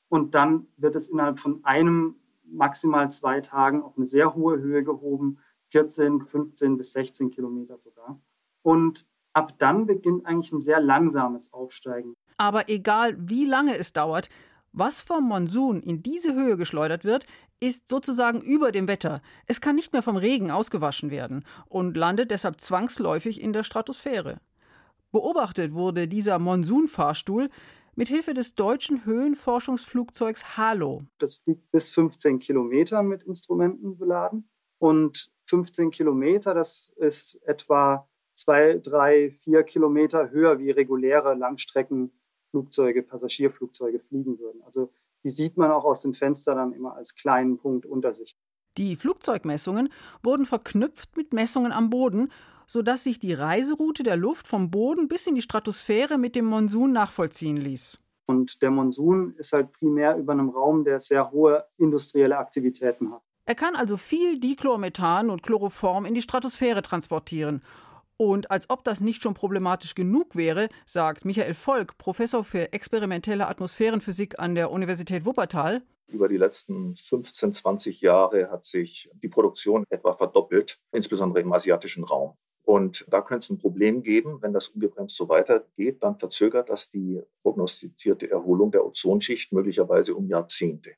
Und 0.08 0.34
dann 0.34 0.66
wird 0.76 0.96
es 0.96 1.08
innerhalb 1.08 1.38
von 1.38 1.64
einem, 1.64 2.16
maximal 2.48 3.10
zwei 3.10 3.40
Tagen 3.40 3.82
auf 3.82 3.96
eine 3.96 4.06
sehr 4.06 4.34
hohe 4.34 4.60
Höhe 4.60 4.84
gehoben, 4.84 5.38
14, 5.70 6.22
15 6.22 6.76
bis 6.76 6.92
16 6.92 7.30
Kilometer 7.30 7.76
sogar. 7.76 8.20
Und 8.62 9.06
ab 9.32 9.58
dann 9.58 9.86
beginnt 9.86 10.26
eigentlich 10.26 10.52
ein 10.52 10.60
sehr 10.60 10.80
langsames 10.80 11.52
Aufsteigen. 11.52 12.14
Aber 12.38 12.68
egal, 12.68 13.16
wie 13.18 13.46
lange 13.46 13.76
es 13.76 13.92
dauert, 13.92 14.28
was 14.76 15.00
vom 15.00 15.24
Monsun 15.24 15.80
in 15.80 16.02
diese 16.02 16.34
Höhe 16.34 16.56
geschleudert 16.56 17.04
wird, 17.04 17.26
ist 17.60 17.88
sozusagen 17.88 18.42
über 18.42 18.70
dem 18.70 18.88
Wetter. 18.88 19.20
Es 19.46 19.62
kann 19.62 19.74
nicht 19.74 19.94
mehr 19.94 20.02
vom 20.02 20.16
Regen 20.16 20.50
ausgewaschen 20.50 21.10
werden 21.10 21.44
und 21.68 21.96
landet 21.96 22.30
deshalb 22.30 22.60
zwangsläufig 22.60 23.40
in 23.42 23.54
der 23.54 23.62
Stratosphäre. 23.62 24.38
Beobachtet 25.12 25.72
wurde 25.72 26.08
dieser 26.08 26.38
Monsunfahrstuhl 26.38 27.48
mit 27.94 28.08
Hilfe 28.08 28.34
des 28.34 28.54
deutschen 28.54 29.06
Höhenforschungsflugzeugs 29.06 30.58
Halo. 30.58 31.04
Das 31.18 31.36
fliegt 31.36 31.70
bis 31.70 31.90
15 31.90 32.38
Kilometer 32.38 33.02
mit 33.02 33.22
Instrumenten 33.22 33.96
beladen. 33.96 34.50
Und 34.78 35.32
15 35.46 35.90
Kilometer, 35.90 36.52
das 36.52 36.92
ist 36.96 37.40
etwa 37.46 38.06
zwei, 38.34 38.78
drei, 38.82 39.30
vier 39.42 39.62
Kilometer 39.62 40.30
höher 40.30 40.58
wie 40.58 40.70
reguläre 40.70 41.34
Langstreckenflugzeuge, 42.56 43.02
Passagierflugzeuge 43.02 44.00
fliegen 44.00 44.38
würden. 44.38 44.62
Also 44.64 44.90
die 45.24 45.30
sieht 45.30 45.56
man 45.56 45.70
auch 45.70 45.84
aus 45.84 46.02
dem 46.02 46.14
Fenster 46.14 46.54
dann 46.54 46.72
immer 46.72 46.94
als 46.94 47.14
kleinen 47.14 47.58
Punkt 47.58 47.86
unter 47.86 48.14
sich. 48.14 48.36
Die 48.78 48.96
Flugzeugmessungen 48.96 49.88
wurden 50.22 50.44
verknüpft 50.44 51.16
mit 51.16 51.32
Messungen 51.32 51.72
am 51.72 51.90
Boden, 51.90 52.30
sodass 52.66 53.04
sich 53.04 53.18
die 53.18 53.32
Reiseroute 53.32 54.02
der 54.02 54.16
Luft 54.16 54.46
vom 54.46 54.70
Boden 54.70 55.08
bis 55.08 55.26
in 55.26 55.34
die 55.34 55.42
Stratosphäre 55.42 56.18
mit 56.18 56.36
dem 56.36 56.44
Monsun 56.44 56.92
nachvollziehen 56.92 57.56
ließ. 57.56 57.98
Und 58.26 58.60
der 58.60 58.70
Monsun 58.70 59.34
ist 59.38 59.52
halt 59.52 59.72
primär 59.72 60.16
über 60.16 60.32
einem 60.32 60.50
Raum, 60.50 60.84
der 60.84 60.98
sehr 60.98 61.30
hohe 61.30 61.64
industrielle 61.78 62.36
Aktivitäten 62.36 63.12
hat. 63.12 63.22
Er 63.44 63.54
kann 63.54 63.76
also 63.76 63.96
viel 63.96 64.40
Dichlormethan 64.40 65.30
und 65.30 65.44
Chloroform 65.44 66.04
in 66.04 66.14
die 66.14 66.22
Stratosphäre 66.22 66.82
transportieren 66.82 67.62
und 68.16 68.50
als 68.50 68.70
ob 68.70 68.84
das 68.84 69.00
nicht 69.00 69.22
schon 69.22 69.34
problematisch 69.34 69.94
genug 69.94 70.36
wäre, 70.36 70.68
sagt 70.86 71.24
Michael 71.24 71.54
Volk, 71.54 71.98
Professor 71.98 72.44
für 72.44 72.72
experimentelle 72.72 73.46
Atmosphärenphysik 73.46 74.38
an 74.38 74.54
der 74.54 74.70
Universität 74.70 75.24
Wuppertal. 75.24 75.82
Über 76.08 76.28
die 76.28 76.36
letzten 76.36 76.96
15, 76.96 77.52
20 77.52 78.00
Jahre 78.00 78.50
hat 78.50 78.64
sich 78.64 79.10
die 79.14 79.28
Produktion 79.28 79.84
etwa 79.90 80.14
verdoppelt, 80.14 80.78
insbesondere 80.92 81.42
im 81.42 81.52
asiatischen 81.52 82.04
Raum. 82.04 82.36
Und 82.62 83.04
da 83.08 83.20
könnte 83.20 83.44
es 83.44 83.50
ein 83.50 83.58
Problem 83.58 84.02
geben, 84.02 84.38
wenn 84.40 84.52
das 84.52 84.68
ungebremst 84.68 85.16
so 85.16 85.28
weitergeht, 85.28 86.02
dann 86.02 86.18
verzögert 86.18 86.68
das 86.68 86.88
die 86.88 87.20
prognostizierte 87.42 88.30
Erholung 88.30 88.72
der 88.72 88.84
Ozonschicht 88.84 89.52
möglicherweise 89.52 90.14
um 90.14 90.26
Jahrzehnte 90.28 90.96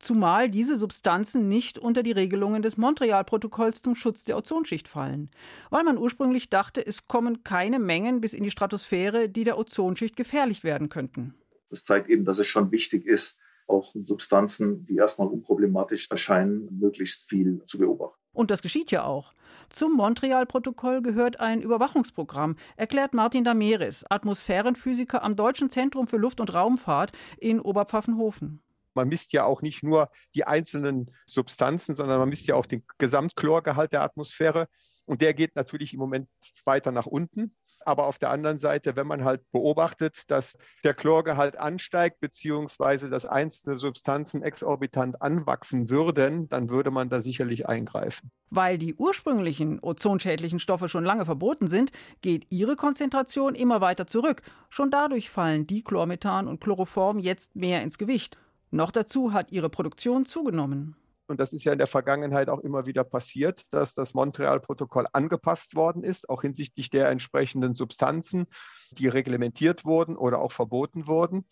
zumal 0.00 0.50
diese 0.50 0.76
Substanzen 0.76 1.48
nicht 1.48 1.78
unter 1.78 2.02
die 2.02 2.12
Regelungen 2.12 2.62
des 2.62 2.76
Montreal-Protokolls 2.76 3.82
zum 3.82 3.94
Schutz 3.94 4.24
der 4.24 4.36
Ozonschicht 4.36 4.88
fallen, 4.88 5.30
weil 5.70 5.84
man 5.84 5.98
ursprünglich 5.98 6.50
dachte, 6.50 6.84
es 6.84 7.06
kommen 7.06 7.44
keine 7.44 7.78
Mengen 7.78 8.20
bis 8.20 8.34
in 8.34 8.42
die 8.42 8.50
Stratosphäre, 8.50 9.28
die 9.28 9.44
der 9.44 9.58
Ozonschicht 9.58 10.16
gefährlich 10.16 10.64
werden 10.64 10.88
könnten. 10.88 11.34
Das 11.68 11.84
zeigt 11.84 12.08
eben, 12.08 12.24
dass 12.24 12.38
es 12.38 12.46
schon 12.46 12.72
wichtig 12.72 13.06
ist, 13.06 13.36
auch 13.68 13.84
Substanzen, 13.94 14.84
die 14.84 14.96
erstmal 14.96 15.28
unproblematisch 15.28 16.10
erscheinen, 16.10 16.68
möglichst 16.80 17.28
viel 17.28 17.62
zu 17.66 17.78
beobachten. 17.78 18.18
Und 18.32 18.50
das 18.50 18.62
geschieht 18.62 18.90
ja 18.90 19.04
auch. 19.04 19.32
Zum 19.68 19.92
Montreal-Protokoll 19.92 21.02
gehört 21.02 21.38
ein 21.38 21.62
Überwachungsprogramm, 21.62 22.56
erklärt 22.76 23.14
Martin 23.14 23.44
Dameres, 23.44 24.04
Atmosphärenphysiker 24.10 25.22
am 25.22 25.36
Deutschen 25.36 25.70
Zentrum 25.70 26.08
für 26.08 26.16
Luft- 26.16 26.40
und 26.40 26.52
Raumfahrt 26.52 27.12
in 27.38 27.60
Oberpfaffenhofen. 27.60 28.60
Man 28.94 29.08
misst 29.08 29.32
ja 29.32 29.44
auch 29.44 29.62
nicht 29.62 29.82
nur 29.82 30.10
die 30.34 30.44
einzelnen 30.44 31.10
Substanzen, 31.26 31.94
sondern 31.94 32.18
man 32.18 32.28
misst 32.28 32.46
ja 32.46 32.54
auch 32.54 32.66
den 32.66 32.84
Gesamtchlorgehalt 32.98 33.92
der 33.92 34.02
Atmosphäre. 34.02 34.66
Und 35.04 35.22
der 35.22 35.34
geht 35.34 35.56
natürlich 35.56 35.92
im 35.92 35.98
Moment 35.98 36.28
weiter 36.64 36.92
nach 36.92 37.06
unten. 37.06 37.54
Aber 37.82 38.06
auf 38.06 38.18
der 38.18 38.30
anderen 38.30 38.58
Seite, 38.58 38.94
wenn 38.94 39.06
man 39.06 39.24
halt 39.24 39.42
beobachtet, 39.52 40.30
dass 40.30 40.56
der 40.84 40.92
Chlorgehalt 40.92 41.56
ansteigt, 41.56 42.20
beziehungsweise 42.20 43.08
dass 43.08 43.24
einzelne 43.24 43.78
Substanzen 43.78 44.42
exorbitant 44.42 45.22
anwachsen 45.22 45.88
würden, 45.88 46.46
dann 46.48 46.68
würde 46.68 46.90
man 46.90 47.08
da 47.08 47.22
sicherlich 47.22 47.68
eingreifen. 47.68 48.30
Weil 48.50 48.76
die 48.76 48.94
ursprünglichen 48.94 49.80
ozonschädlichen 49.80 50.58
Stoffe 50.58 50.88
schon 50.88 51.04
lange 51.04 51.24
verboten 51.24 51.68
sind, 51.68 51.90
geht 52.20 52.50
ihre 52.50 52.76
Konzentration 52.76 53.54
immer 53.54 53.80
weiter 53.80 54.06
zurück. 54.06 54.42
Schon 54.68 54.90
dadurch 54.90 55.30
fallen 55.30 55.66
Dichlormethan 55.66 56.48
und 56.48 56.60
Chloroform 56.60 57.18
jetzt 57.18 57.56
mehr 57.56 57.82
ins 57.82 57.96
Gewicht. 57.96 58.36
Noch 58.70 58.92
dazu 58.92 59.32
hat 59.32 59.50
ihre 59.50 59.68
Produktion 59.68 60.24
zugenommen. 60.26 60.96
Und 61.26 61.38
das 61.38 61.52
ist 61.52 61.62
ja 61.64 61.72
in 61.72 61.78
der 61.78 61.86
Vergangenheit 61.86 62.48
auch 62.48 62.58
immer 62.58 62.86
wieder 62.86 63.04
passiert, 63.04 63.72
dass 63.72 63.94
das 63.94 64.14
Montreal-Protokoll 64.14 65.06
angepasst 65.12 65.76
worden 65.76 66.02
ist, 66.02 66.28
auch 66.28 66.42
hinsichtlich 66.42 66.90
der 66.90 67.08
entsprechenden 67.08 67.74
Substanzen, 67.74 68.46
die 68.90 69.06
reglementiert 69.06 69.84
wurden 69.84 70.16
oder 70.16 70.40
auch 70.40 70.50
verboten 70.50 71.06
wurden. 71.06 71.46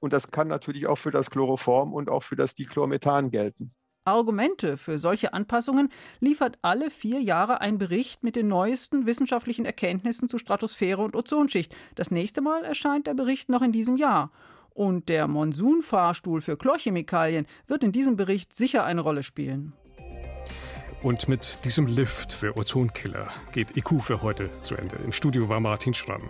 Und 0.00 0.12
das 0.12 0.30
kann 0.30 0.48
natürlich 0.48 0.86
auch 0.86 0.96
für 0.96 1.10
das 1.10 1.30
Chloroform 1.30 1.92
und 1.92 2.08
auch 2.08 2.22
für 2.22 2.36
das 2.36 2.54
Dichlormethan 2.54 3.30
gelten. 3.30 3.74
Argumente 4.04 4.78
für 4.78 4.98
solche 4.98 5.34
Anpassungen 5.34 5.90
liefert 6.20 6.58
alle 6.62 6.90
vier 6.90 7.20
Jahre 7.20 7.60
ein 7.60 7.76
Bericht 7.76 8.22
mit 8.22 8.36
den 8.36 8.48
neuesten 8.48 9.04
wissenschaftlichen 9.04 9.66
Erkenntnissen 9.66 10.28
zu 10.28 10.38
Stratosphäre 10.38 11.02
und 11.02 11.14
Ozonschicht. 11.14 11.74
Das 11.94 12.10
nächste 12.10 12.40
Mal 12.40 12.64
erscheint 12.64 13.06
der 13.06 13.14
Bericht 13.14 13.50
noch 13.50 13.60
in 13.60 13.72
diesem 13.72 13.96
Jahr. 13.96 14.32
Und 14.78 15.08
der 15.08 15.26
Monsunfahrstuhl 15.26 16.40
für 16.40 16.56
Chlorchemikalien 16.56 17.46
wird 17.66 17.82
in 17.82 17.90
diesem 17.90 18.14
Bericht 18.14 18.54
sicher 18.54 18.84
eine 18.84 19.00
Rolle 19.00 19.24
spielen. 19.24 19.72
Und 21.02 21.28
mit 21.28 21.64
diesem 21.64 21.88
Lift 21.88 22.32
für 22.32 22.56
Ozonkiller 22.56 23.26
geht 23.50 23.76
IQ 23.76 24.00
für 24.00 24.22
heute 24.22 24.50
zu 24.62 24.76
Ende. 24.76 24.94
Im 25.04 25.10
Studio 25.10 25.48
war 25.48 25.58
Martin 25.58 25.94
Schramm. 25.94 26.22